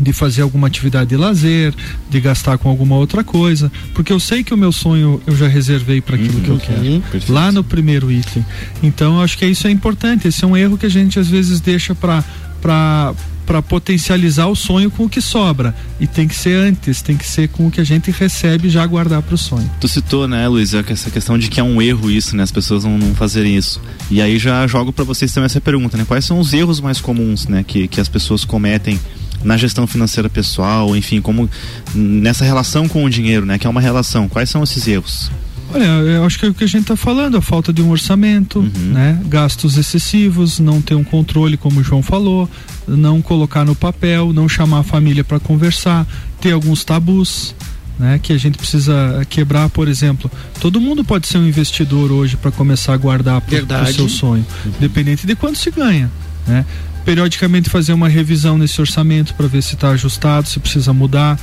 [0.00, 1.74] de fazer alguma atividade de lazer,
[2.08, 5.46] de gastar com alguma outra coisa, porque eu sei que o meu sonho eu já
[5.46, 6.60] reservei para aquilo uhum, que eu uhum.
[6.60, 7.00] quero.
[7.02, 7.32] Perfeito.
[7.32, 8.44] Lá no primeiro item.
[8.82, 10.26] Então, eu acho que isso é importante.
[10.26, 12.24] Esse é um erro que a gente às vezes deixa para
[12.60, 13.14] para
[13.50, 15.74] para potencializar o sonho com o que sobra.
[15.98, 18.86] E tem que ser antes, tem que ser com o que a gente recebe já
[18.86, 19.68] guardar para o sonho.
[19.80, 22.84] Tu citou, né, Luiz, essa questão de que é um erro isso, né, as pessoas
[22.84, 23.82] não, não fazerem isso.
[24.08, 27.00] E aí já jogo para vocês também essa pergunta, né, quais são os erros mais
[27.00, 29.00] comuns, né, que, que as pessoas cometem
[29.42, 31.50] na gestão financeira pessoal, enfim, como
[31.92, 34.28] nessa relação com o dinheiro, né, que é uma relação.
[34.28, 35.28] Quais são esses erros?
[35.72, 37.90] Olha, eu acho que é o que a gente está falando, a falta de um
[37.90, 38.92] orçamento, uhum.
[38.92, 39.20] né?
[39.26, 42.50] Gastos excessivos, não ter um controle, como o João falou,
[42.96, 46.06] não colocar no papel, não chamar a família para conversar,
[46.40, 47.54] ter alguns tabus.
[47.98, 52.34] Né, que a gente precisa quebrar, por exemplo, todo mundo pode ser um investidor hoje
[52.34, 54.72] para começar a guardar para o seu sonho, uhum.
[54.80, 56.10] dependente de quanto se ganha,
[56.46, 56.64] né?
[57.04, 61.38] Periodicamente fazer uma revisão nesse orçamento para ver se está ajustado, se precisa mudar,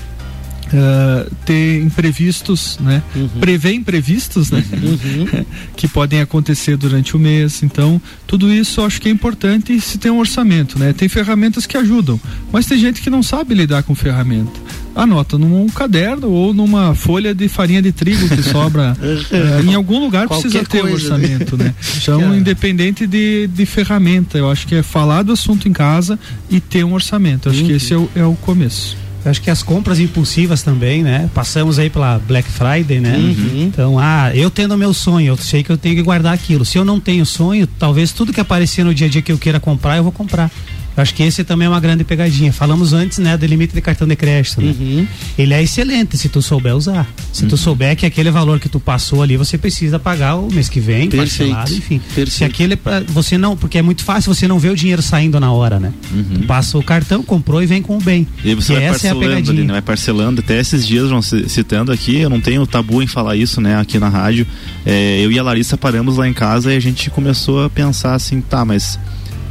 [0.67, 3.01] Uh, ter imprevistos, né?
[3.15, 3.27] Uhum.
[3.39, 4.63] Prever imprevistos, né?
[4.73, 5.45] Uhum.
[5.75, 7.63] que podem acontecer durante o mês.
[7.63, 10.93] Então, tudo isso eu acho que é importante se tem um orçamento, né?
[10.93, 12.19] Tem ferramentas que ajudam,
[12.51, 14.59] mas tem gente que não sabe lidar com ferramenta.
[14.95, 18.97] Anota num caderno ou numa folha de farinha de trigo que sobra.
[18.99, 21.73] uh, em algum lugar Qualquer precisa ter um orçamento, né?
[22.01, 22.37] Então, é.
[22.37, 26.17] independente de, de ferramenta, eu acho que é falar do assunto em casa
[26.49, 27.47] e ter um orçamento.
[27.47, 27.67] Eu acho uhum.
[27.67, 28.97] que esse é o, é o começo.
[29.27, 31.29] Eu acho que as compras impulsivas também, né?
[31.33, 33.17] Passamos aí pela Black Friday, né?
[33.17, 33.63] Uhum.
[33.63, 36.63] Então, ah, eu tendo meu sonho, eu sei que eu tenho que guardar aquilo.
[36.63, 39.37] Se eu não tenho sonho, talvez tudo que aparecer no dia a dia que eu
[39.37, 40.49] queira comprar, eu vou comprar.
[40.97, 42.51] Eu acho que esse também é uma grande pegadinha.
[42.51, 44.59] Falamos antes, né, do limite de cartão de crédito.
[44.59, 44.73] Né?
[44.79, 45.07] Uhum.
[45.37, 47.07] Ele é excelente se tu souber usar.
[47.31, 47.49] Se uhum.
[47.49, 50.79] tu souber que aquele valor que tu passou ali, você precisa pagar o mês que
[50.79, 51.51] vem, Perfeito.
[51.51, 51.99] parcelado, enfim.
[51.99, 52.31] Perfeito.
[52.31, 52.79] Se aquele
[53.09, 55.93] você não, porque é muito fácil você não ver o dinheiro saindo na hora, né?
[56.11, 56.39] Uhum.
[56.41, 58.27] Tu passa o cartão, comprou e vem com o bem.
[58.43, 59.53] E você vai essa parcelando é a pegadinha.
[59.53, 59.73] Ali, né?
[59.73, 60.41] Vai parcelando.
[60.41, 63.99] Até esses dias, João, citando aqui, eu não tenho tabu em falar isso, né, aqui
[63.99, 64.47] na rádio.
[64.83, 68.15] É, eu e a Larissa paramos lá em casa e a gente começou a pensar
[68.15, 68.97] assim, tá, mas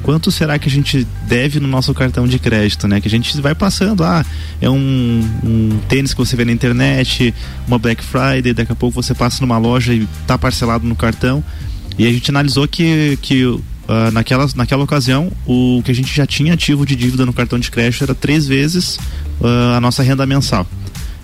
[0.03, 3.01] quanto será que a gente deve no nosso cartão de crédito, né?
[3.01, 4.25] Que a gente vai passando, ah,
[4.61, 7.35] é um, um tênis que você vê na internet,
[7.67, 11.43] uma Black Friday, daqui a pouco você passa numa loja e tá parcelado no cartão.
[11.99, 13.63] E a gente analisou que, que uh,
[14.13, 17.71] naquela, naquela ocasião o que a gente já tinha ativo de dívida no cartão de
[17.71, 18.97] crédito era três vezes
[19.41, 20.67] uh, a nossa renda mensal.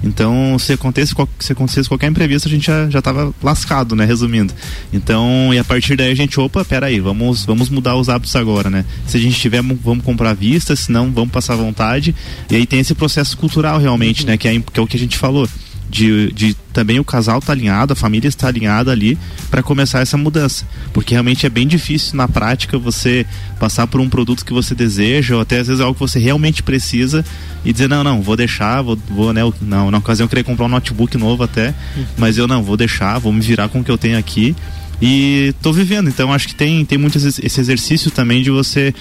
[0.02, 4.04] Então, se acontecesse, se acontecesse qualquer imprevisto, a gente já, já tava lascado, né?
[4.04, 4.52] Resumindo.
[4.92, 8.68] Então, e a partir daí a gente, opa, peraí, vamos, vamos mudar os hábitos agora,
[8.68, 8.84] né?
[9.06, 12.14] Se a gente tiver, vamos comprar à vista, se não, vamos passar vontade.
[12.50, 14.36] E aí tem esse processo cultural realmente, né?
[14.36, 15.48] Que é, que é o que a gente falou
[15.92, 19.18] de, de também o casal estar tá alinhado, a família está alinhada ali
[19.50, 20.66] para começar essa mudança.
[20.94, 23.26] Porque realmente é bem difícil na prática você
[23.60, 26.18] passar por um produto que você deseja, ou até às vezes é algo que você
[26.18, 27.22] realmente precisa
[27.62, 30.64] e dizer, não, não, vou deixar, vou, vou né, não, na ocasião eu queria comprar
[30.64, 32.04] um notebook novo até, uhum.
[32.16, 34.56] mas eu não, vou deixar, vou me virar com o que eu tenho aqui
[35.00, 36.08] e tô vivendo.
[36.08, 38.94] Então acho que tem, tem muito esse exercício também de você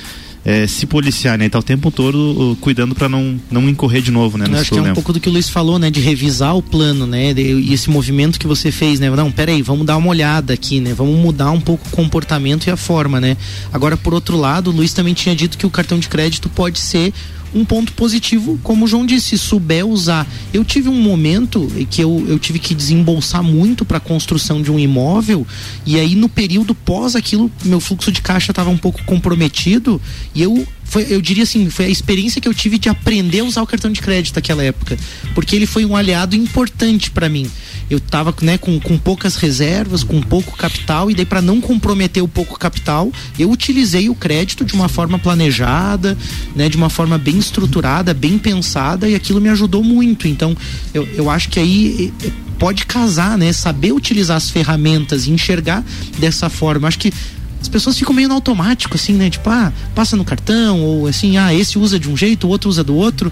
[0.43, 1.47] é, se policiar, né?
[1.49, 4.45] Tá o tempo todo uh, cuidando para não, não incorrer de novo, né?
[4.47, 4.85] Eu acho problema.
[4.85, 5.91] que é um pouco do que o Luiz falou, né?
[5.91, 7.31] De revisar o plano, né?
[7.31, 9.09] E esse movimento que você fez, né?
[9.09, 10.93] Não, peraí, vamos dar uma olhada aqui, né?
[10.93, 13.37] Vamos mudar um pouco o comportamento e a forma, né?
[13.71, 16.79] Agora, por outro lado, o Luiz também tinha dito que o cartão de crédito pode
[16.79, 17.13] ser
[17.53, 20.27] um ponto positivo, como o João disse, souber usar.
[20.53, 24.71] Eu tive um momento que eu, eu tive que desembolsar muito para a construção de
[24.71, 25.45] um imóvel,
[25.85, 30.01] e aí no período pós aquilo, meu fluxo de caixa estava um pouco comprometido,
[30.33, 33.45] e eu foi, eu diria assim, foi a experiência que eu tive de aprender a
[33.45, 34.97] usar o cartão de crédito naquela época,
[35.33, 37.49] porque ele foi um aliado importante para mim.
[37.91, 42.23] Eu estava né, com, com poucas reservas, com pouco capital, e daí para não comprometer
[42.23, 46.17] o pouco capital, eu utilizei o crédito de uma forma planejada,
[46.55, 50.25] né, de uma forma bem estruturada, bem pensada, e aquilo me ajudou muito.
[50.25, 50.55] Então,
[50.93, 52.13] eu, eu acho que aí
[52.57, 53.51] pode casar, né?
[53.51, 55.83] Saber utilizar as ferramentas e enxergar
[56.19, 56.87] dessa forma.
[56.87, 57.11] Acho que
[57.59, 59.29] as pessoas ficam meio no automático, assim, né?
[59.29, 62.69] Tipo, ah, passa no cartão, ou assim, ah, esse usa de um jeito, o outro
[62.69, 63.31] usa do outro.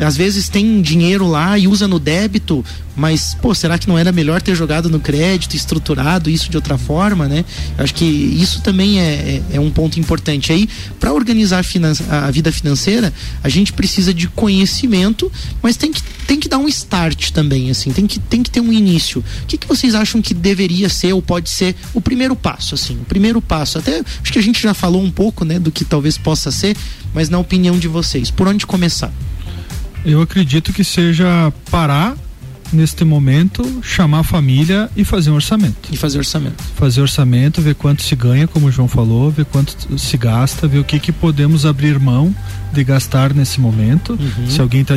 [0.00, 2.64] Às vezes tem dinheiro lá e usa no débito,
[2.96, 6.76] mas, pô, será que não era melhor ter jogado no crédito, estruturado isso de outra
[6.76, 7.44] forma, né?
[7.78, 10.52] Eu acho que isso também é, é, é um ponto importante.
[10.52, 11.64] Aí, para organizar
[12.10, 15.30] a, a vida financeira, a gente precisa de conhecimento,
[15.62, 18.60] mas tem que, tem que dar um start também, assim, tem que, tem que ter
[18.60, 19.24] um início.
[19.42, 22.96] O que, que vocês acham que deveria ser ou pode ser o primeiro passo, assim?
[22.96, 23.78] O primeiro passo.
[23.78, 26.76] Até acho que a gente já falou um pouco, né, do que talvez possa ser,
[27.14, 29.12] mas na opinião de vocês, por onde começar?
[30.04, 32.16] Eu acredito que seja parar
[32.72, 35.88] neste momento, chamar a família e fazer um orçamento.
[35.92, 36.62] E fazer orçamento.
[36.76, 40.78] Fazer orçamento, ver quanto se ganha, como o João falou, ver quanto se gasta, ver
[40.78, 42.34] o que, que podemos abrir mão
[42.72, 44.12] de gastar nesse momento.
[44.12, 44.48] Uhum.
[44.48, 44.94] Se alguém está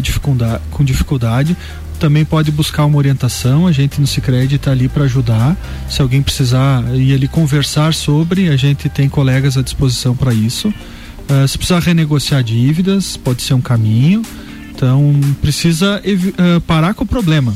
[0.70, 1.58] com dificuldade,
[2.00, 3.66] também pode buscar uma orientação.
[3.66, 5.56] A gente no Sicredi está ali para ajudar.
[5.90, 10.68] Se alguém precisar ir ali conversar sobre, a gente tem colegas à disposição para isso.
[10.68, 14.22] Uh, se precisar renegociar dívidas, pode ser um caminho.
[14.84, 17.56] Então precisa uh, parar com o problema,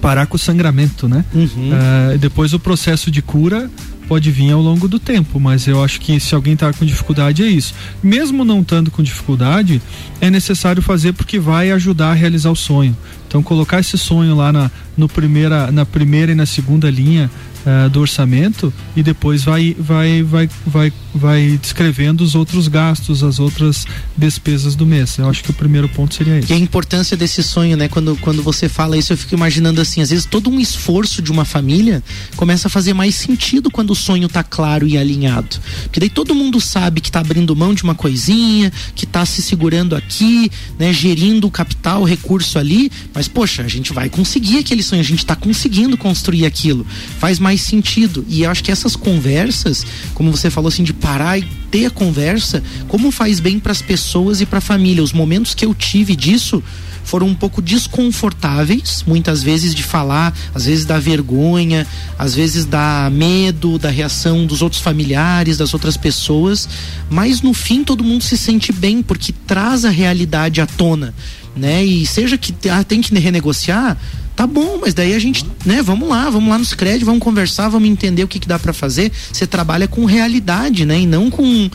[0.00, 1.24] parar com o sangramento, né?
[1.32, 1.46] Uhum.
[1.46, 3.70] Uh, depois o processo de cura
[4.08, 7.44] pode vir ao longo do tempo, mas eu acho que se alguém está com dificuldade
[7.44, 7.72] é isso.
[8.02, 9.80] Mesmo não estando com dificuldade,
[10.20, 12.96] é necessário fazer porque vai ajudar a realizar o sonho.
[13.28, 17.30] Então colocar esse sonho lá na, no primeira, na primeira e na segunda linha
[17.64, 23.38] uh, do orçamento e depois vai, vai, vai, vai, vai descrevendo os outros gastos, as
[23.38, 25.18] outras despesas do mês.
[25.18, 26.52] Eu acho que o primeiro ponto seria esse.
[26.52, 27.88] E a importância desse sonho, né?
[27.88, 31.30] Quando, quando você fala isso, eu fico imaginando assim, às vezes todo um esforço de
[31.30, 32.02] uma família
[32.36, 35.58] começa a fazer mais sentido quando o sonho tá claro e alinhado.
[35.84, 39.42] Porque daí todo mundo sabe que tá abrindo mão de uma coisinha, que tá se
[39.42, 40.92] segurando aqui, né?
[40.92, 45.04] Gerindo o capital, o recurso ali, mas poxa, a gente vai conseguir aquele sonho, a
[45.04, 46.86] gente tá conseguindo construir aquilo.
[47.18, 48.24] Faz mais sentido.
[48.28, 51.90] E eu acho que essas conversas, como você falou assim, de parar e ter a
[51.90, 55.02] conversa, como faz bem para as pessoas e para a família.
[55.02, 56.62] Os momentos que eu tive disso
[57.02, 61.86] foram um pouco desconfortáveis, muitas vezes de falar, às vezes da vergonha,
[62.18, 66.68] às vezes da medo, da reação dos outros familiares, das outras pessoas,
[67.08, 71.14] mas no fim todo mundo se sente bem porque traz a realidade à tona,
[71.56, 71.84] né?
[71.84, 73.96] E seja que ah, tem que renegociar,
[74.40, 77.68] Tá bom, mas daí a gente, né, vamos lá, vamos lá nos créditos, vamos conversar,
[77.68, 79.12] vamos entender o que, que dá para fazer.
[79.30, 81.70] Você trabalha com realidade, né, e não com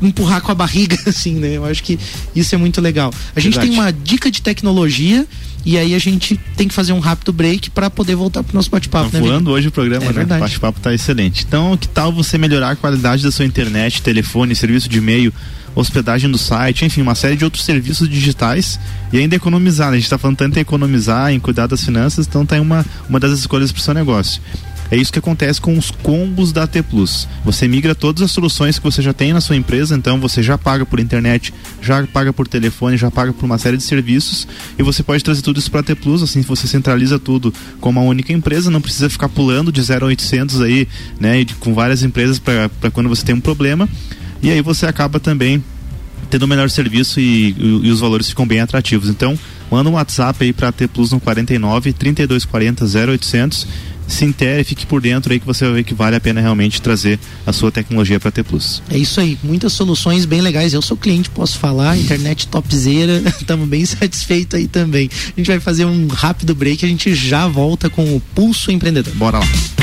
[0.00, 1.56] empurrar com a barriga, assim, né?
[1.56, 1.98] Eu acho que
[2.34, 3.12] isso é muito legal.
[3.36, 5.26] A gente tem uma dica de tecnologia
[5.66, 8.70] e aí a gente tem que fazer um rápido break para poder voltar pro nosso
[8.70, 9.28] bate-papo, tá né?
[9.28, 10.22] Voando hoje o programa, é né?
[10.22, 11.44] O bate-papo tá excelente.
[11.46, 15.30] Então, que tal você melhorar a qualidade da sua internet, telefone, serviço de e-mail?
[15.80, 18.78] Hospedagem do site, enfim, uma série de outros serviços digitais
[19.12, 19.88] e ainda economizar.
[19.90, 19.94] Né?
[19.94, 23.20] A gente está falando tanto em economizar, em cuidar das finanças, então tá uma, uma
[23.20, 24.42] das escolhas para o seu negócio.
[24.90, 27.28] É isso que acontece com os combos da T Plus.
[27.44, 30.56] Você migra todas as soluções que você já tem na sua empresa, então você já
[30.56, 34.82] paga por internet, já paga por telefone, já paga por uma série de serviços e
[34.82, 38.00] você pode trazer tudo isso para a T Plus, assim você centraliza tudo com uma
[38.00, 40.88] única empresa, não precisa ficar pulando de 0 a 800 aí,
[41.20, 43.86] né, com várias empresas para quando você tem um problema
[44.42, 45.62] e aí você acaba também
[46.30, 49.08] tendo o melhor serviço e, e, e, os valores ficam bem atrativos.
[49.08, 49.38] Então,
[49.70, 53.66] manda um WhatsApp aí para T Plus no 49 3240 0800.
[54.06, 56.80] Se intere, fique por dentro aí que você vai ver que vale a pena realmente
[56.80, 58.82] trazer a sua tecnologia para T Plus.
[58.90, 60.72] É isso aí, muitas soluções bem legais.
[60.72, 65.10] Eu sou cliente, posso falar, internet topzera, estamos bem satisfeitos aí também.
[65.12, 69.14] A gente vai fazer um rápido break, a gente já volta com o Pulso Empreendedor.
[69.14, 69.77] Bora lá.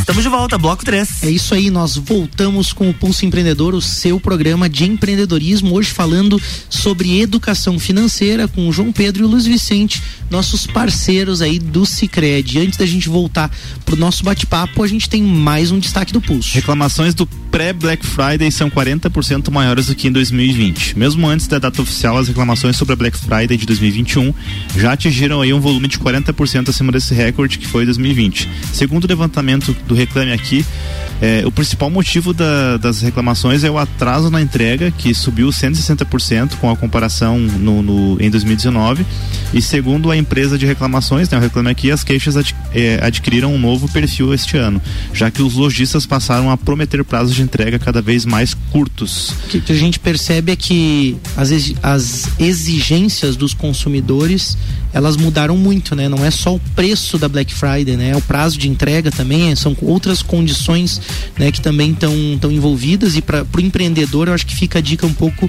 [0.00, 1.22] Estamos de volta, bloco 3.
[1.22, 5.90] É isso aí, nós voltamos com o Pulso Empreendedor, o seu programa de empreendedorismo, hoje
[5.90, 11.58] falando sobre educação financeira com o João Pedro e o Luiz Vicente, nossos parceiros aí
[11.58, 12.58] do Cicred.
[12.58, 13.50] Antes da gente voltar
[13.84, 16.54] pro nosso bate-papo, a gente tem mais um destaque do Pulso.
[16.54, 20.98] Reclamações do pré-Black Friday são 40% maiores do que em 2020.
[20.98, 24.32] Mesmo antes da data oficial, as reclamações sobre a Black Friday de 2021
[24.76, 28.48] já atingiram aí um volume de 40% acima desse recorde que foi 2020.
[28.72, 30.64] Segundo o levantamento do Reclame Aqui,
[31.20, 36.54] é, o principal motivo da, das reclamações é o atraso na entrega, que subiu 160%
[36.58, 39.04] com a comparação no, no, em 2019.
[39.52, 43.52] E segundo a empresa de reclamações, né, o Reclame Aqui, as queixas ad, é, adquiriram
[43.52, 44.80] um novo perfil este ano,
[45.12, 49.30] já que os lojistas passaram a prometer prazos de entrega cada vez mais curtos.
[49.44, 51.50] O que, a gente percebe é que as,
[51.82, 54.56] as exigências dos consumidores
[54.92, 56.08] elas mudaram muito, né?
[56.08, 58.10] Não é só o preço da Black Friday, né?
[58.10, 61.00] É o prazo de entrega também, são outras condições,
[61.38, 64.82] né, que também estão tão envolvidas e para o empreendedor eu acho que fica a
[64.82, 65.48] dica um pouco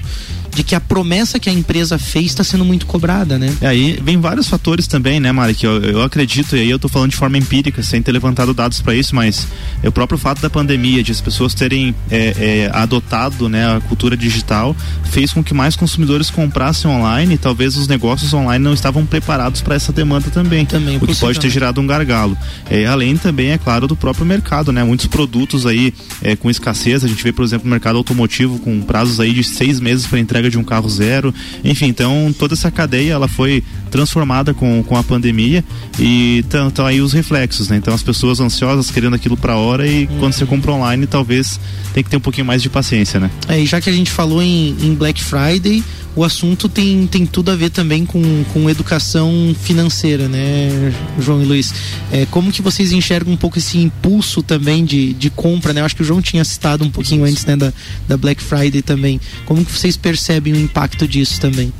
[0.54, 3.54] de que a promessa que a empresa fez está sendo muito cobrada, né?
[3.60, 6.78] É, aí vem vários fatores também, né, Mari, que eu, eu acredito, e aí eu
[6.78, 9.46] tô falando de forma empírica, sem ter levantado dados para isso, mas
[9.82, 13.80] é o próprio fato da pandemia, de as pessoas terem é, é, adotado né, a
[13.80, 18.74] cultura digital, fez com que mais consumidores comprassem online e talvez os negócios online não
[18.74, 20.66] estavam preparados para essa demanda também.
[20.66, 22.36] Também, o que pode ter gerado um gargalo.
[22.68, 24.82] É, além também, é claro, do próprio mercado, né?
[24.84, 28.80] Muitos produtos aí é, com escassez, a gente vê, por exemplo, o mercado automotivo com
[28.82, 31.34] prazos aí de seis meses para entrega de um carro zero.
[31.64, 35.62] Enfim, então toda essa cadeia ela foi transformada com, com a pandemia
[35.98, 37.76] e estão aí os reflexos, né?
[37.76, 40.18] Então as pessoas ansiosas querendo aquilo para hora e uhum.
[40.18, 41.60] quando você compra online talvez
[41.92, 43.30] tem que ter um pouquinho mais de paciência, né?
[43.46, 45.84] É, e já que a gente falou em, em Black Friday,
[46.16, 51.44] o assunto tem, tem tudo a ver também com, com educação financeira, né, João e
[51.44, 51.74] Luiz?
[52.10, 55.80] É, como que vocês enxergam um pouco esse impulso também de, de compra, né?
[55.80, 57.72] Eu acho que o João tinha citado um pouquinho antes, né, da,
[58.08, 59.20] da Black Friday também.
[59.44, 61.72] Como que vocês percebem o impacto disso também?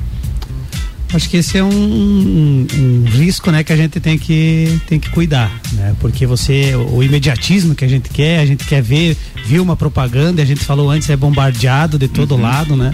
[1.13, 4.99] Acho que esse é um, um, um, risco, né, que a gente tem que tem
[4.99, 5.95] que cuidar, né?
[5.99, 10.41] Porque você o imediatismo que a gente quer, a gente quer ver, viu uma propaganda,
[10.41, 12.41] a gente falou antes é bombardeado de todo uhum.
[12.41, 12.91] lado, né?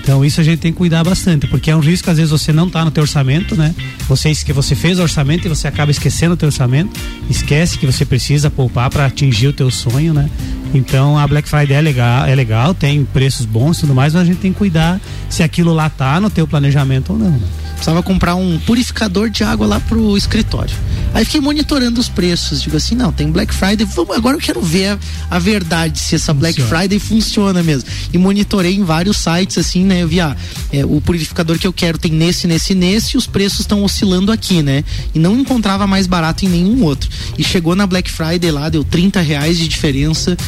[0.00, 2.50] Então isso a gente tem que cuidar bastante, porque é um risco às vezes você
[2.50, 3.74] não tá no teu orçamento, né?
[4.08, 7.84] Você que você fez o orçamento e você acaba esquecendo o teu orçamento, esquece que
[7.84, 10.30] você precisa poupar para atingir o teu sonho, né?
[10.74, 14.22] Então a Black Friday é legal, é legal, tem preços bons e tudo mais, mas
[14.22, 17.30] a gente tem que cuidar se aquilo lá tá no teu planejamento ou não.
[17.30, 17.40] Né?
[17.78, 20.74] Precisava comprar um purificador de água lá pro escritório.
[21.14, 22.60] Aí fiquei monitorando os preços.
[22.60, 23.86] Digo assim, não, tem Black Friday.
[23.94, 24.98] Vamos, agora eu quero ver a,
[25.30, 27.88] a verdade, se essa Black Friday funciona mesmo.
[28.12, 30.02] E monitorei em vários sites, assim, né?
[30.02, 30.36] Eu vi, ah,
[30.72, 34.32] é, o purificador que eu quero tem nesse, nesse, nesse, e os preços estão oscilando
[34.32, 34.84] aqui, né?
[35.14, 37.08] E não encontrava mais barato em nenhum outro.
[37.38, 40.36] E chegou na Black Friday lá, deu 30 reais de diferença.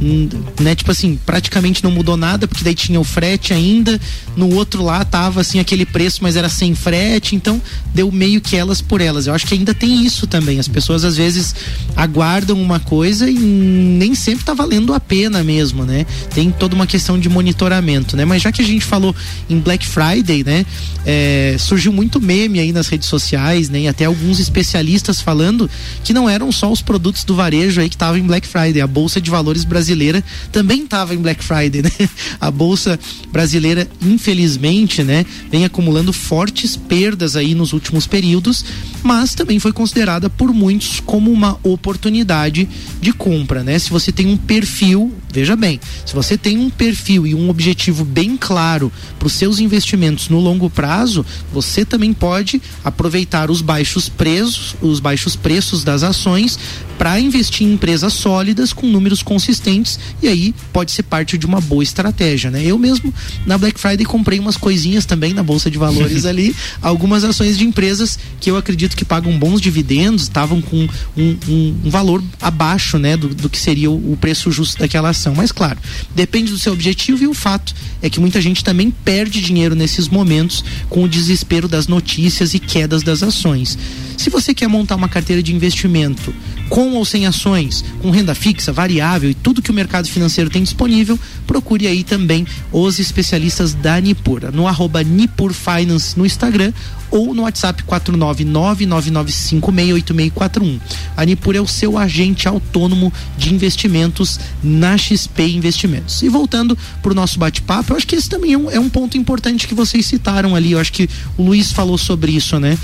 [0.00, 0.28] Hum,
[0.60, 0.76] né?
[0.76, 4.00] Tipo assim, praticamente não mudou nada, porque daí tinha o frete ainda.
[4.36, 7.60] No outro lá tava assim aquele preço, mas era sem frete, então
[7.92, 9.26] deu meio que elas por elas.
[9.26, 10.60] Eu acho que ainda tem isso também.
[10.60, 11.54] As pessoas às vezes
[11.96, 16.06] aguardam uma coisa e nem sempre tá valendo a pena mesmo, né?
[16.32, 18.24] Tem toda uma questão de monitoramento, né?
[18.24, 19.14] Mas já que a gente falou
[19.50, 20.64] em Black Friday, né?
[21.04, 23.80] É, surgiu muito meme aí nas redes sociais, né?
[23.80, 25.68] E até alguns especialistas falando
[26.04, 28.80] que não eram só os produtos do varejo aí que estavam em Black Friday.
[28.80, 30.22] A Bolsa de Valores brasileira brasileira
[30.52, 31.90] também estava em Black Friday, né?
[32.40, 32.98] A bolsa
[33.32, 38.64] brasileira, infelizmente, né, vem acumulando fortes perdas aí nos últimos períodos,
[39.02, 42.68] mas também foi considerada por muitos como uma oportunidade
[43.00, 43.78] de compra, né?
[43.78, 48.04] Se você tem um perfil, veja bem, se você tem um perfil e um objetivo
[48.04, 54.08] bem claro para os seus investimentos no longo prazo, você também pode aproveitar os baixos
[54.08, 56.58] preços, os baixos preços das ações
[56.98, 61.60] para investir em empresas sólidas com números consistentes e aí pode ser parte de uma
[61.60, 62.62] boa estratégia, né?
[62.64, 63.14] Eu mesmo
[63.46, 67.64] na Black Friday comprei umas coisinhas também na bolsa de valores ali, algumas ações de
[67.64, 72.98] empresas que eu acredito que pagam bons dividendos, estavam com um, um, um, valor abaixo,
[72.98, 75.34] né, do, do que seria o, o preço justo daquela ação.
[75.34, 75.78] Mas claro,
[76.14, 80.08] depende do seu objetivo e o fato é que muita gente também perde dinheiro nesses
[80.08, 83.78] momentos com o desespero das notícias e quedas das ações.
[84.16, 86.34] Se você quer montar uma carteira de investimento
[86.68, 90.62] com ou sem ações, com renda fixa, variável e tudo que o mercado financeiro tem
[90.62, 96.72] disponível, procure aí também os especialistas da Nipur, no arroba Nipur Finance no Instagram
[97.10, 100.78] ou no WhatsApp 49999568641.
[101.16, 106.22] A Nipur é o seu agente autônomo de investimentos na XP Investimentos.
[106.22, 108.90] E voltando para o nosso bate-papo, eu acho que esse também é um, é um
[108.90, 110.72] ponto importante que vocês citaram ali.
[110.72, 112.76] Eu acho que o Luiz falou sobre isso, né?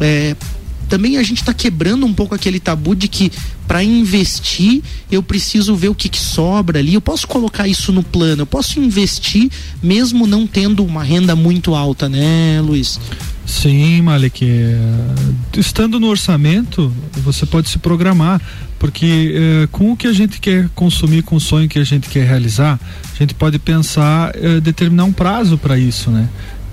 [0.00, 0.34] É,
[0.88, 3.30] também a gente está quebrando um pouco aquele tabu de que
[3.66, 6.94] para investir eu preciso ver o que, que, sobra ali.
[6.94, 9.50] Eu posso colocar isso no plano, eu posso investir
[9.82, 12.98] mesmo não tendo uma renda muito alta, né, Luiz?
[13.48, 14.46] Sim, Malik.
[15.56, 18.40] Estando no orçamento, você pode se programar,
[18.78, 22.10] porque eh, com o que a gente quer consumir, com o sonho que a gente
[22.10, 22.78] quer realizar,
[23.10, 26.28] a gente pode pensar, eh, determinar um prazo para isso, né?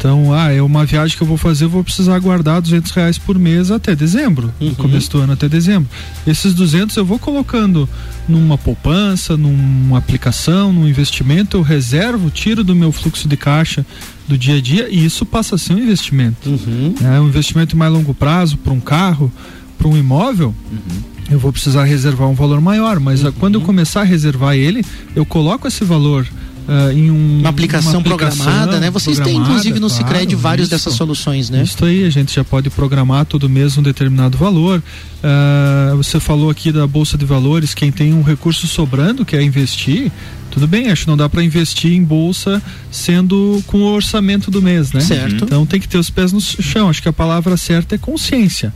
[0.06, 3.18] Então, ah, é uma viagem que eu vou fazer, eu vou precisar guardar 200 reais
[3.18, 4.70] por mês até dezembro, uhum.
[4.70, 5.90] no começo do ano até dezembro.
[6.28, 7.90] Esses 200 eu vou colocando
[8.30, 13.84] numa poupança, numa aplicação, num investimento, eu reservo, tiro do meu fluxo de caixa
[14.28, 16.50] do dia a dia e isso passa a ser um investimento.
[16.52, 16.94] Uhum.
[17.04, 19.34] É um investimento em mais longo prazo para um carro,
[19.76, 20.54] para um imóvel.
[20.72, 21.02] Uhum.
[21.32, 23.32] Eu vou precisar reservar um valor maior, mas uhum.
[23.32, 24.86] quando eu começar a reservar ele,
[25.16, 26.28] eu coloco esse valor
[26.68, 28.90] uh, em um, uma, aplicação uma aplicação programada, né?
[28.90, 31.64] Vocês têm inclusive no Cicred claro, vários isso, dessas soluções, né?
[31.64, 34.82] Isso aí, a gente já pode programar todo mês um determinado valor.
[35.24, 40.12] Uh, você falou aqui da bolsa de valores, quem tem um recurso sobrando quer investir,
[40.52, 42.62] tudo bem, acho que não dá para investir em bolsa
[42.92, 45.02] sendo com o orçamento do mês, né?
[45.02, 45.46] Certo.
[45.46, 46.90] Então tem que ter os pés no chão.
[46.90, 48.74] Acho que a palavra certa é consciência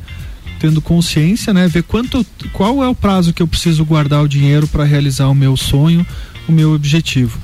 [0.60, 4.68] tendo consciência, né, ver quanto, qual é o prazo que eu preciso guardar o dinheiro
[4.68, 6.06] para realizar o meu sonho,
[6.48, 7.40] o meu objetivo.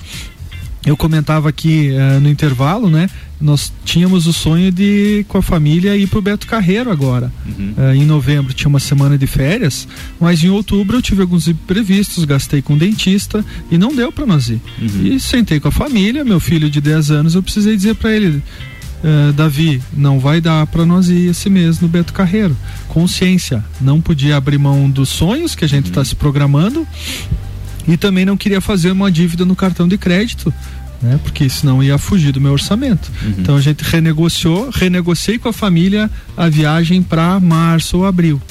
[0.85, 3.09] Eu comentava aqui uh, no intervalo, né?
[3.41, 7.31] Nós tínhamos o sonho de, com a família, ir para o Beto Carreiro agora.
[7.45, 7.73] Uhum.
[7.75, 9.87] Uh, em novembro tinha uma semana de férias,
[10.19, 14.49] mas em outubro eu tive alguns imprevistos, gastei com dentista e não deu para nós
[14.49, 14.61] ir.
[14.79, 15.07] Uhum.
[15.07, 18.43] E sentei com a família, meu filho de 10 anos, eu precisei dizer para ele:
[19.03, 22.57] Uh, Davi, não vai dar para nós ir esse mês no Beto Carreiro.
[22.87, 26.05] Consciência, não podia abrir mão dos sonhos que a gente está uhum.
[26.05, 26.87] se programando
[27.87, 30.53] e também não queria fazer uma dívida no cartão de crédito.
[31.01, 33.11] Né, porque senão ia fugir do meu orçamento.
[33.21, 33.35] Uhum.
[33.37, 38.41] Então a gente renegociou, renegociei com a família a viagem para março ou abril.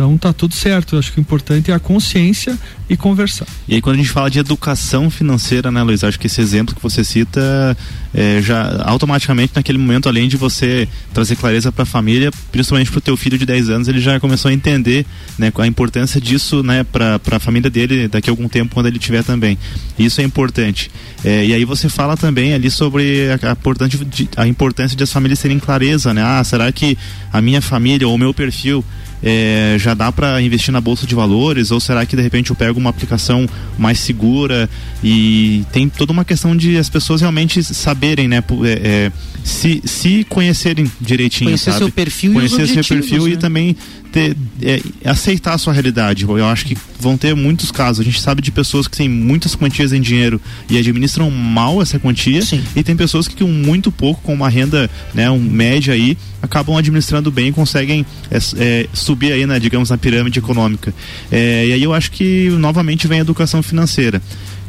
[0.00, 0.94] Então tá tudo certo.
[0.94, 3.46] Eu acho que o importante é a consciência e conversar.
[3.68, 6.02] E aí quando a gente fala de educação financeira, né, Luiz?
[6.02, 7.76] Acho que esse exemplo que você cita
[8.14, 12.96] é, já automaticamente naquele momento, além de você trazer clareza para a família, principalmente para
[12.96, 15.04] o teu filho de 10 anos, ele já começou a entender,
[15.38, 18.98] né, a importância disso, né, para a família dele daqui a algum tempo quando ele
[18.98, 19.58] tiver também.
[19.98, 20.90] Isso é importante.
[21.22, 25.38] É, e aí você fala também ali sobre a, a, a importância de as famílias
[25.38, 26.22] terem clareza, né?
[26.24, 26.96] Ah, será que
[27.30, 28.82] a minha família ou o meu perfil
[29.22, 32.56] é, já dá para investir na bolsa de valores ou será que de repente eu
[32.56, 33.48] pego uma aplicação
[33.78, 34.68] mais segura
[35.02, 39.12] e tem toda uma questão de as pessoas realmente saberem, né, é, é,
[39.44, 41.84] se, se conhecerem direitinho, conhecer sabe?
[41.84, 43.30] seu perfil conhecer e seu perfil né?
[43.30, 43.76] e também
[44.12, 46.24] ter, é, aceitar a sua realidade.
[46.24, 48.00] Eu acho que vão ter muitos casos.
[48.00, 51.98] A gente sabe de pessoas que têm muitas quantias em dinheiro e administram mal essa
[51.98, 52.42] quantia.
[52.42, 52.62] Sim.
[52.74, 56.76] E tem pessoas que com muito pouco, com uma renda né, um, média aí, acabam
[56.76, 60.92] administrando bem e conseguem é, é, subir aí, né, digamos, na pirâmide econômica.
[61.30, 64.20] É, e aí eu acho que novamente vem a educação financeira.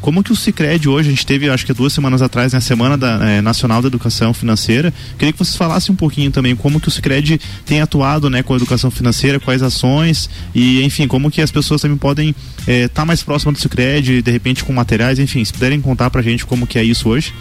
[0.02, 2.60] Como que o Cicred hoje, a gente teve, acho que duas semanas atrás, na né,
[2.60, 6.80] Semana da, é, Nacional da Educação Financeira, queria que vocês falassem um pouquinho também como
[6.80, 11.30] que o Cicred tem atuado né, com a educação financeira, quais ações e, enfim, como
[11.30, 14.72] que as pessoas também podem estar é, tá mais próximas do Cicred, de repente com
[14.72, 17.32] materiais, enfim, se puderem contar pra gente como que é isso hoje.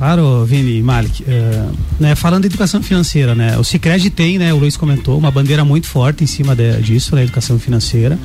[0.00, 1.22] Claro, Vini Malik.
[1.24, 3.58] Uh, né, falando de educação financeira, né?
[3.58, 4.50] O Cicred tem, né?
[4.50, 7.22] O Luiz comentou, uma bandeira muito forte em cima de, disso, né?
[7.22, 8.18] Educação financeira.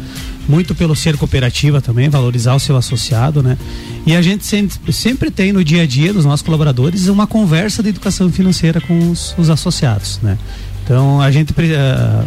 [0.47, 3.57] Muito pelo ser cooperativa também, valorizar o seu associado, né?
[4.05, 7.83] E a gente sempre, sempre tem no dia a dia dos nossos colaboradores uma conversa
[7.83, 10.37] de educação financeira com os, os associados, né?
[10.81, 12.25] Então a gente uh,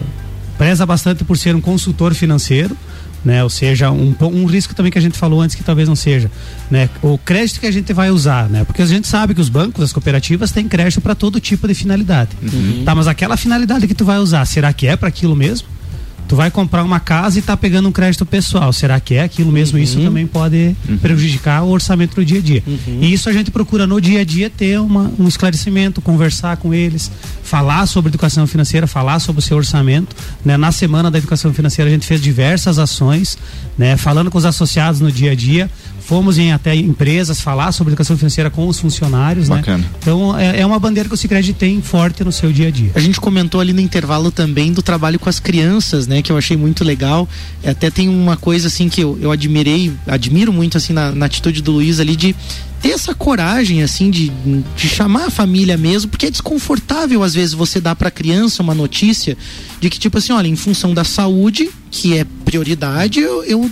[0.59, 2.77] preza bastante por ser um consultor financeiro,
[3.25, 3.43] né?
[3.43, 6.31] Ou seja, um, um risco também que a gente falou antes que talvez não seja,
[6.71, 6.89] né?
[7.03, 8.65] O crédito que a gente vai usar, né?
[8.65, 11.75] Porque a gente sabe que os bancos, as cooperativas têm crédito para todo tipo de
[11.75, 12.31] finalidade.
[12.43, 12.83] Uhum.
[12.85, 15.69] Tá, mas aquela finalidade que tu vai usar, será que é para aquilo mesmo?
[16.29, 18.71] Tu vai comprar uma casa e tá pegando um crédito pessoal.
[18.71, 19.79] Será que é aquilo mesmo?
[19.79, 19.85] Uhum.
[19.85, 20.99] Isso também pode uhum.
[20.99, 22.63] prejudicar o orçamento do dia a dia.
[22.67, 22.99] Uhum.
[23.01, 26.75] E isso a gente procura no dia a dia ter uma, um esclarecimento, conversar com
[26.75, 27.11] eles,
[27.43, 30.15] falar sobre educação financeira, falar sobre o seu orçamento.
[30.45, 30.59] Né?
[30.59, 33.39] Na semana da educação financeira a gente fez diversas ações,
[33.79, 33.97] né?
[33.97, 35.71] falando com os associados no dia a dia
[36.09, 39.57] fomos em até empresas falar sobre educação financeira com os funcionários, né?
[39.57, 39.79] Bacana.
[39.79, 39.91] né?
[40.01, 42.91] Então é, é, uma bandeira que o Sicredi tem forte no seu dia a dia.
[42.95, 46.23] A gente comentou ali no intervalo também do trabalho com as crianças, né?
[46.23, 47.29] Que eu achei muito legal.
[47.63, 51.61] Até tem uma coisa assim que eu, eu admirei, admiro muito assim na, na atitude
[51.61, 52.35] do Luiz ali de
[52.81, 54.31] ter essa coragem assim de,
[54.77, 58.63] de chamar a família mesmo, porque é desconfortável às vezes você dar para a criança
[58.63, 59.37] uma notícia
[59.81, 63.71] de que tipo assim, olha, em função da saúde, que é prioridade, eu, eu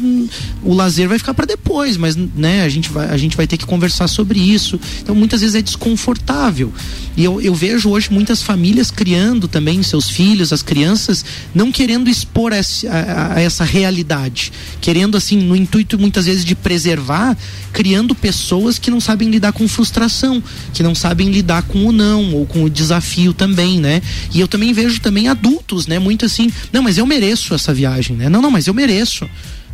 [0.62, 3.56] o lazer vai ficar para depois, mas né, a gente vai a gente vai ter
[3.56, 4.78] que conversar sobre isso.
[5.02, 6.72] Então muitas vezes é desconfortável.
[7.16, 12.10] E eu, eu vejo hoje muitas famílias criando também seus filhos, as crianças, não querendo
[12.10, 17.36] expor a, a, a essa realidade, querendo assim no intuito muitas vezes de preservar,
[17.72, 20.42] criando pessoas que não sabem lidar com frustração,
[20.72, 24.02] que não sabem lidar com o não ou com o desafio também, né?
[24.34, 25.98] E eu também vejo também adultos, né?
[25.98, 28.28] Muito assim, não, mas eu mereço essa viagem, né?
[28.28, 29.28] Não, não, mas eu mereço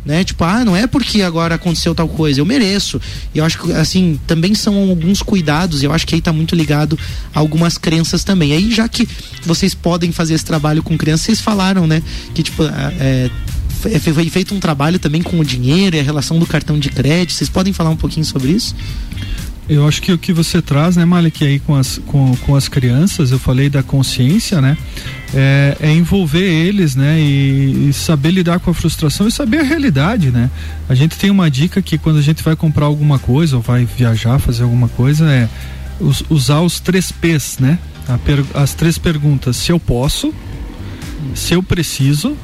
[0.05, 0.23] né?
[0.23, 2.99] Tipo, ah, não é porque agora aconteceu tal coisa, eu mereço.
[3.33, 6.33] E eu acho que, assim, também são alguns cuidados, e eu acho que aí tá
[6.33, 6.97] muito ligado
[7.33, 8.53] a algumas crenças também.
[8.53, 9.07] Aí, já que
[9.43, 12.03] vocês podem fazer esse trabalho com crianças, vocês falaram, né?
[12.33, 13.29] Que, tipo, é,
[13.99, 17.33] foi feito um trabalho também com o dinheiro e a relação do cartão de crédito.
[17.33, 18.75] Vocês podem falar um pouquinho sobre isso?
[19.67, 22.67] Eu acho que o que você traz, né, Malik, aí com as, com, com as
[22.67, 24.77] crianças, eu falei da consciência, né?
[25.33, 27.19] É, é envolver eles, né?
[27.19, 30.51] E, e, saber lidar com a frustração e saber a realidade, né?
[30.89, 33.85] A gente tem uma dica que quando a gente vai comprar alguma coisa ou vai
[33.85, 35.47] viajar, fazer alguma coisa, é
[35.99, 37.79] us, usar os três P's, né?
[38.25, 40.33] Per, as três perguntas: se eu posso,
[41.33, 42.37] se eu preciso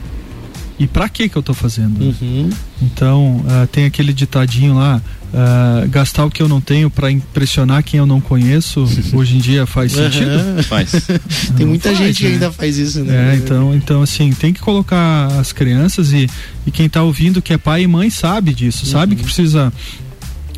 [0.79, 2.01] e para que que eu tô fazendo.
[2.01, 2.49] Uhum.
[2.81, 5.01] Então, uh, tem aquele ditadinho lá,
[5.33, 9.39] uh, gastar o que eu não tenho para impressionar quem eu não conheço, hoje em
[9.39, 10.31] dia faz sentido?
[10.31, 10.63] Uhum.
[10.63, 10.91] Faz.
[11.57, 12.33] tem muita faz, gente que né?
[12.35, 13.33] ainda faz isso, né?
[13.33, 16.29] É, então, então assim, tem que colocar as crianças e,
[16.65, 18.91] e quem tá ouvindo que é pai e mãe sabe disso, uhum.
[18.91, 19.73] sabe que precisa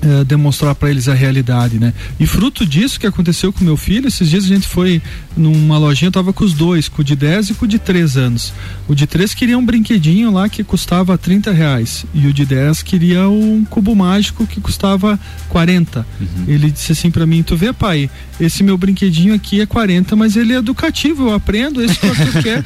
[0.01, 1.93] é, demonstrar para eles a realidade, né?
[2.19, 5.01] E fruto disso que aconteceu com meu filho, esses dias a gente foi
[5.37, 7.79] numa lojinha, eu tava com os dois, com o de 10 e com o de
[7.79, 8.53] 3 anos.
[8.87, 12.81] O de 3 queria um brinquedinho lá que custava 30 reais e o de 10
[12.83, 16.05] queria um cubo mágico que custava 40.
[16.19, 16.27] Uhum.
[16.47, 20.35] Ele disse assim para mim: Tu vê, pai, esse meu brinquedinho aqui é 40, mas
[20.35, 21.83] ele é educativo, eu aprendo.
[21.83, 22.65] Esse que eu quer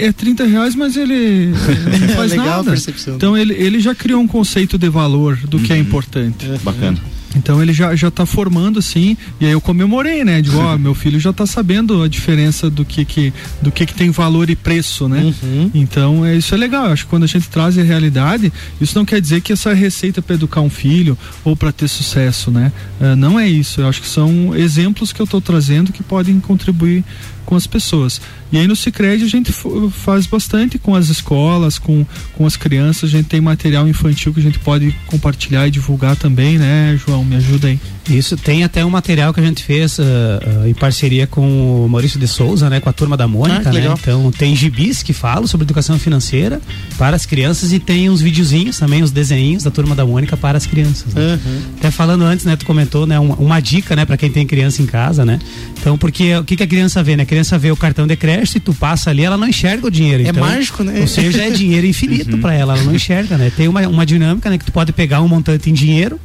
[0.00, 1.54] é 30 reais, mas ele
[2.00, 2.70] não faz é legal nada.
[2.70, 3.16] A percepção.
[3.16, 5.62] Então ele, ele já criou um conceito de valor do uhum.
[5.62, 6.33] que é importante.
[6.62, 6.98] Bacana.
[7.36, 10.40] Então ele já já está formando assim, e aí eu comemorei, né?
[10.40, 13.94] Digo, ó, meu filho já está sabendo a diferença do que que do que que
[13.94, 15.34] tem valor e preço, né?
[15.42, 15.70] Uhum.
[15.74, 16.86] Então é isso é legal.
[16.86, 19.74] Eu acho que quando a gente traz a realidade, isso não quer dizer que essa
[19.74, 22.72] receita para educar um filho ou para ter sucesso, né?
[23.00, 23.80] Uh, não é isso.
[23.80, 27.04] Eu acho que são exemplos que eu estou trazendo que podem contribuir
[27.44, 28.20] com as pessoas.
[28.52, 29.52] E aí no Cicred a gente
[29.90, 34.40] faz bastante com as escolas, com, com as crianças, a gente tem material infantil que
[34.40, 37.24] a gente pode compartilhar e divulgar também, né, João?
[37.24, 37.80] Me ajuda aí.
[38.08, 41.88] Isso, tem até um material que a gente fez uh, uh, em parceria com o
[41.88, 43.94] Maurício de Souza, né, com a turma da Mônica, ah, né?
[43.98, 46.60] Então tem gibis que falam sobre educação financeira
[46.98, 50.58] para as crianças e tem uns videozinhos também, os desenhinhos da turma da Mônica para
[50.58, 51.14] as crianças.
[51.14, 51.40] Né?
[51.44, 51.60] Uhum.
[51.78, 54.82] Até falando antes, né, tu comentou, né, uma, uma dica, né, para quem tem criança
[54.82, 55.38] em casa, né?
[55.78, 57.24] Então, porque o que, que a criança vê, né?
[57.34, 59.90] A criança vê o cartão de crédito e tu passa ali, ela não enxerga o
[59.90, 60.22] dinheiro.
[60.24, 61.00] É então, mágico, né?
[61.00, 62.40] Ou seja, é dinheiro infinito Uhum.
[62.40, 63.50] para ela, ela não enxerga, né?
[63.56, 66.20] Tem uma, uma dinâmica, né, que tu pode pegar um montante em dinheiro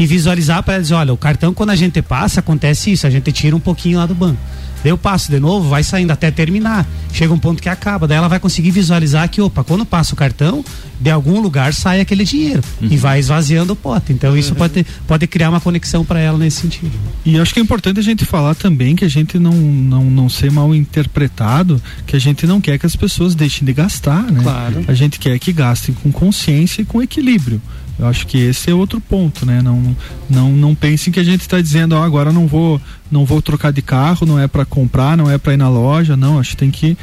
[0.00, 3.10] e visualizar para ela dizer, olha, o cartão quando a gente passa acontece isso, a
[3.10, 4.38] gente tira um pouquinho lá do banco.
[4.82, 6.88] Daí eu passo de novo, vai saindo até terminar.
[7.12, 10.16] Chega um ponto que acaba, daí ela vai conseguir visualizar que, opa, quando passa o
[10.16, 10.64] cartão,
[10.98, 14.14] de algum lugar sai aquele dinheiro e vai esvaziando o pote.
[14.14, 16.92] Então isso pode, pode criar uma conexão para ela nesse sentido.
[17.26, 20.30] E acho que é importante a gente falar também que a gente não, não, não
[20.30, 24.40] ser mal interpretado, que a gente não quer que as pessoas deixem de gastar, né?
[24.42, 24.82] Claro.
[24.88, 27.60] A gente quer que gastem com consciência e com equilíbrio.
[28.00, 29.60] Eu acho que esse é outro ponto, né?
[29.60, 29.94] Não,
[30.28, 32.80] não, não pensem que a gente está dizendo, ó, agora não vou,
[33.10, 36.16] não vou trocar de carro, não é para comprar, não é para ir na loja,
[36.16, 36.38] não.
[36.38, 36.96] Acho que tem que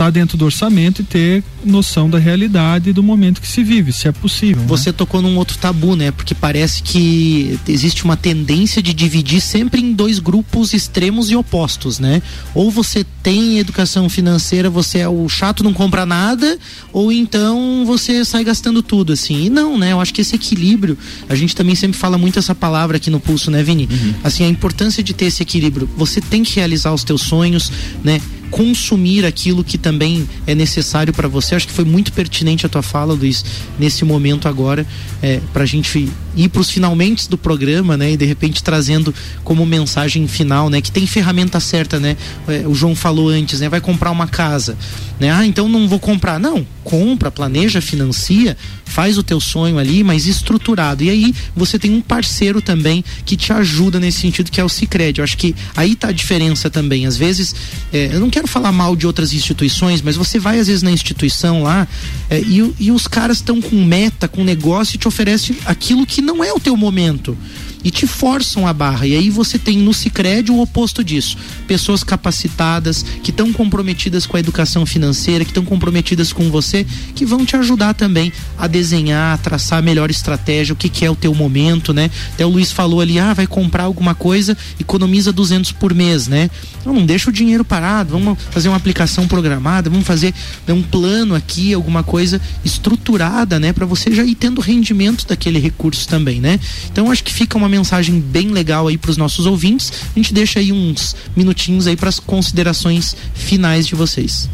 [0.00, 3.92] tá dentro do orçamento e ter noção da realidade e do momento que se vive,
[3.92, 4.62] se é possível.
[4.66, 4.94] Você né?
[4.96, 6.10] tocou num outro tabu, né?
[6.10, 11.98] Porque parece que existe uma tendência de dividir sempre em dois grupos extremos e opostos,
[11.98, 12.22] né?
[12.54, 16.58] Ou você tem educação financeira, você é o chato, não compra nada,
[16.94, 19.44] ou então você sai gastando tudo, assim.
[19.44, 19.92] E não, né?
[19.92, 20.96] Eu acho que esse equilíbrio,
[21.28, 23.86] a gente também sempre fala muito essa palavra aqui no Pulso, né, Vini?
[23.90, 24.14] Uhum.
[24.24, 25.86] Assim, a importância de ter esse equilíbrio.
[25.94, 27.70] Você tem que realizar os teus sonhos,
[28.02, 28.18] né?
[28.50, 31.54] Consumir aquilo que também é necessário para você.
[31.54, 33.44] Acho que foi muito pertinente a tua fala, Luiz,
[33.78, 34.86] nesse momento agora,
[35.22, 38.12] é, para a gente ir para os finalmente do programa, né?
[38.12, 40.80] E de repente trazendo como mensagem final, né?
[40.80, 42.16] Que tem ferramenta certa, né?
[42.48, 43.68] É, o João falou antes, né?
[43.68, 44.76] Vai comprar uma casa,
[45.18, 45.30] né?
[45.30, 46.38] Ah, então não vou comprar.
[46.38, 51.02] Não, compra, planeja, financia, faz o teu sonho ali, mas estruturado.
[51.02, 54.68] E aí você tem um parceiro também que te ajuda nesse sentido, que é o
[54.68, 55.18] Cicred.
[55.18, 57.06] Eu acho que aí tá a diferença também.
[57.06, 57.54] Às vezes,
[57.92, 60.90] é, eu não quero falar mal de outras instituições, mas você vai às vezes na
[60.90, 61.86] instituição lá
[62.28, 66.20] é, e, e os caras estão com meta, com negócio e te oferecem aquilo que
[66.20, 67.36] não é o teu momento
[67.82, 69.06] e te forçam a barra.
[69.06, 71.36] E aí você tem no Cicred o oposto disso.
[71.66, 77.24] Pessoas capacitadas, que estão comprometidas com a educação financeira, que estão comprometidas com você, que
[77.24, 81.10] vão te ajudar também a desenhar, a traçar a melhor estratégia, o que, que é
[81.10, 82.10] o teu momento, né?
[82.34, 86.50] Até o Luiz falou ali, ah, vai comprar alguma coisa, economiza 200 por mês, né?
[86.84, 90.34] Não, não deixa o dinheiro parado, vamos fazer uma aplicação programada, vamos fazer
[90.66, 93.72] né, um plano aqui, alguma coisa estruturada, né?
[93.80, 96.60] para você já ir tendo rendimento daquele recurso também, né?
[96.92, 99.92] Então acho que fica uma mensagem bem legal aí para os nossos ouvintes.
[100.14, 104.48] A gente deixa aí uns minutinhos aí para as considerações finais de vocês.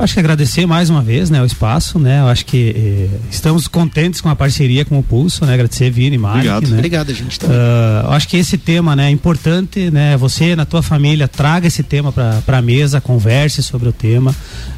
[0.00, 2.20] Acho que agradecer mais uma vez, né, o espaço, né?
[2.20, 5.52] Eu acho que eh, estamos contentes com a parceria com o Pulso, né?
[5.52, 6.68] Agradecer Vini, Mari, Obrigado.
[6.68, 6.76] né?
[6.78, 7.58] Obrigado, gente também.
[7.58, 10.16] Uh, acho que esse tema, né, é importante, né?
[10.16, 14.34] Você na tua família traga esse tema para a mesa, converse sobre o tema,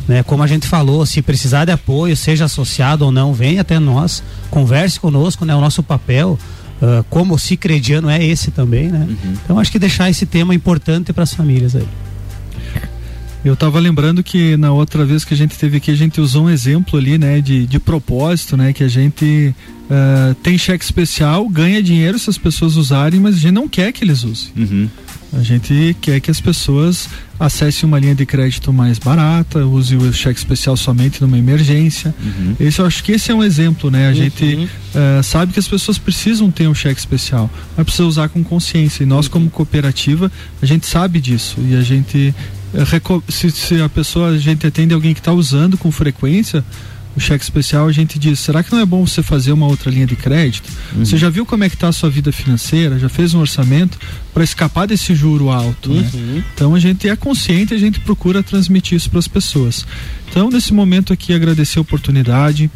[0.08, 0.24] né?
[0.24, 4.24] Como a gente falou, se precisar de apoio, seja associado ou não, venha até nós,
[4.50, 5.54] converse conosco, né?
[5.54, 6.36] O nosso papel
[6.82, 9.06] uh, como o Cicrediano é esse também, né?
[9.08, 9.34] Uhum.
[9.44, 11.86] Então acho que deixar esse tema importante para as famílias aí.
[13.44, 16.44] Eu estava lembrando que na outra vez que a gente teve aqui, a gente usou
[16.44, 19.52] um exemplo ali, né, de, de propósito, né, que a gente
[19.92, 23.92] uh, tem cheque especial, ganha dinheiro se as pessoas usarem, mas a gente não quer
[23.92, 24.50] que eles usem.
[24.56, 24.88] Uhum.
[25.34, 27.08] A gente quer que as pessoas
[27.40, 32.14] acessem uma linha de crédito mais barata, use o cheque especial somente numa emergência.
[32.22, 32.54] Uhum.
[32.60, 34.06] Esse, eu acho que esse é um exemplo, né?
[34.06, 34.14] A uhum.
[34.14, 38.44] gente uh, sabe que as pessoas precisam ter um cheque especial, mas precisa usar com
[38.44, 39.04] consciência.
[39.04, 39.32] E nós, uhum.
[39.32, 40.30] como cooperativa,
[40.60, 42.34] a gente sabe disso e a gente
[43.28, 46.64] se, se a pessoa, a gente atende alguém que está usando com frequência,
[47.16, 49.90] o cheque especial, a gente diz: será que não é bom você fazer uma outra
[49.90, 50.70] linha de crédito?
[50.94, 51.04] Uhum.
[51.04, 52.98] Você já viu como é que está a sua vida financeira?
[52.98, 53.98] Já fez um orçamento
[54.32, 55.90] para escapar desse juro alto?
[55.90, 56.10] Né?
[56.14, 56.20] Uhum.
[56.20, 56.44] Né?
[56.54, 59.86] Então a gente é consciente, a gente procura transmitir isso para as pessoas.
[60.28, 62.70] Então nesse momento aqui agradecer a oportunidade,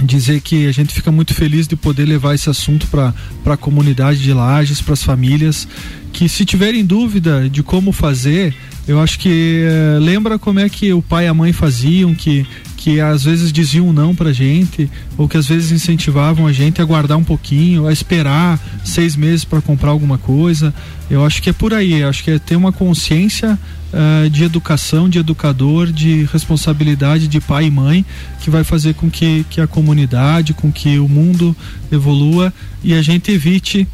[0.00, 3.12] dizer que a gente fica muito feliz de poder levar esse assunto para
[3.44, 5.68] a comunidade de Lages, para as famílias,
[6.12, 8.54] que se tiverem dúvida de como fazer,
[8.86, 12.46] eu acho que é, lembra como é que o pai e a mãe faziam, que,
[12.82, 16.84] que às vezes diziam não pra gente, ou que às vezes incentivavam a gente a
[16.84, 20.74] guardar um pouquinho, a esperar seis meses para comprar alguma coisa.
[21.08, 23.56] Eu acho que é por aí, acho que é ter uma consciência
[23.92, 28.04] uh, de educação, de educador, de responsabilidade de pai e mãe,
[28.40, 31.54] que vai fazer com que, que a comunidade, com que o mundo
[31.92, 32.52] evolua
[32.82, 33.86] e a gente evite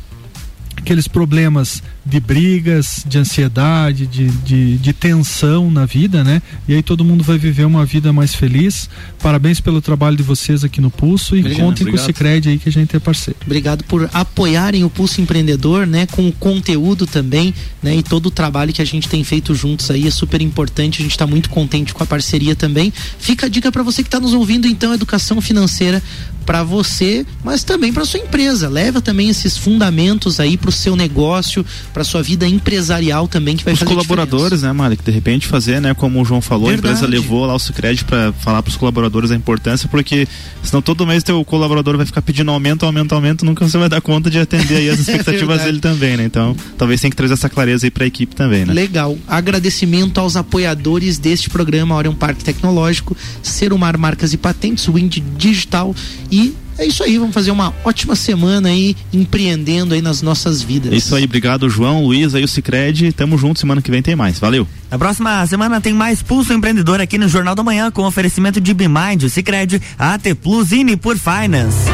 [0.79, 6.41] aqueles problemas de brigas, de ansiedade, de, de, de, tensão na vida, né?
[6.67, 8.89] E aí todo mundo vai viver uma vida mais feliz.
[9.23, 12.07] Parabéns pelo trabalho de vocês aqui no Pulso e obrigado, contem obrigado.
[12.07, 13.39] com o Cicred aí que a gente é parceiro.
[13.45, 16.07] Obrigado por apoiarem o Pulso Empreendedor, né?
[16.07, 17.53] Com o conteúdo também,
[17.83, 17.95] né?
[17.97, 21.01] E todo o trabalho que a gente tem feito juntos aí é super importante.
[21.01, 22.91] A gente está muito contente com a parceria também.
[23.19, 26.03] Fica a dica para você que está nos ouvindo, então, educação financeira
[26.49, 28.71] para você, mas também para sua empresa.
[28.71, 31.63] Leva também esses fundamentos aí para o seu negócio,
[31.99, 35.49] para sua vida empresarial também que vai os fazer colaboradores, né, Mari, que de repente
[35.49, 36.95] fazer, né, como o João falou, Verdade.
[36.95, 40.29] a empresa levou lá o Sicredi para falar para os colaboradores a importância, porque
[40.63, 44.01] senão todo mês teu colaborador vai ficar pedindo aumento, aumento, aumento, nunca você vai dar
[44.01, 46.25] conta de atender aí as expectativas é dele também, né?
[46.25, 48.73] Então, talvez tenha que trazer essa clareza aí para a equipe também, né?
[48.73, 49.19] Legal.
[49.27, 55.93] Agradecimento aos apoiadores deste programa Orion Parque Tecnológico, Serumar Marcas e Patentes, Wind Digital
[56.31, 60.93] e é isso aí, vamos fazer uma ótima semana aí, empreendendo aí nas nossas vidas.
[60.93, 64.15] É isso aí, obrigado João, Luiz, aí o Cicred, tamo junto, semana que vem tem
[64.15, 64.67] mais, valeu.
[64.91, 68.73] Na próxima semana tem mais Pulso Empreendedor aqui no Jornal da Manhã com oferecimento de
[68.73, 71.89] Bimind, Cicred, AT Plus e por Finance.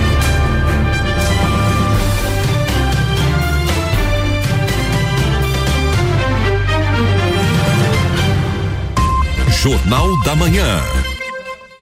[9.65, 11.04] Jornal da Manhã.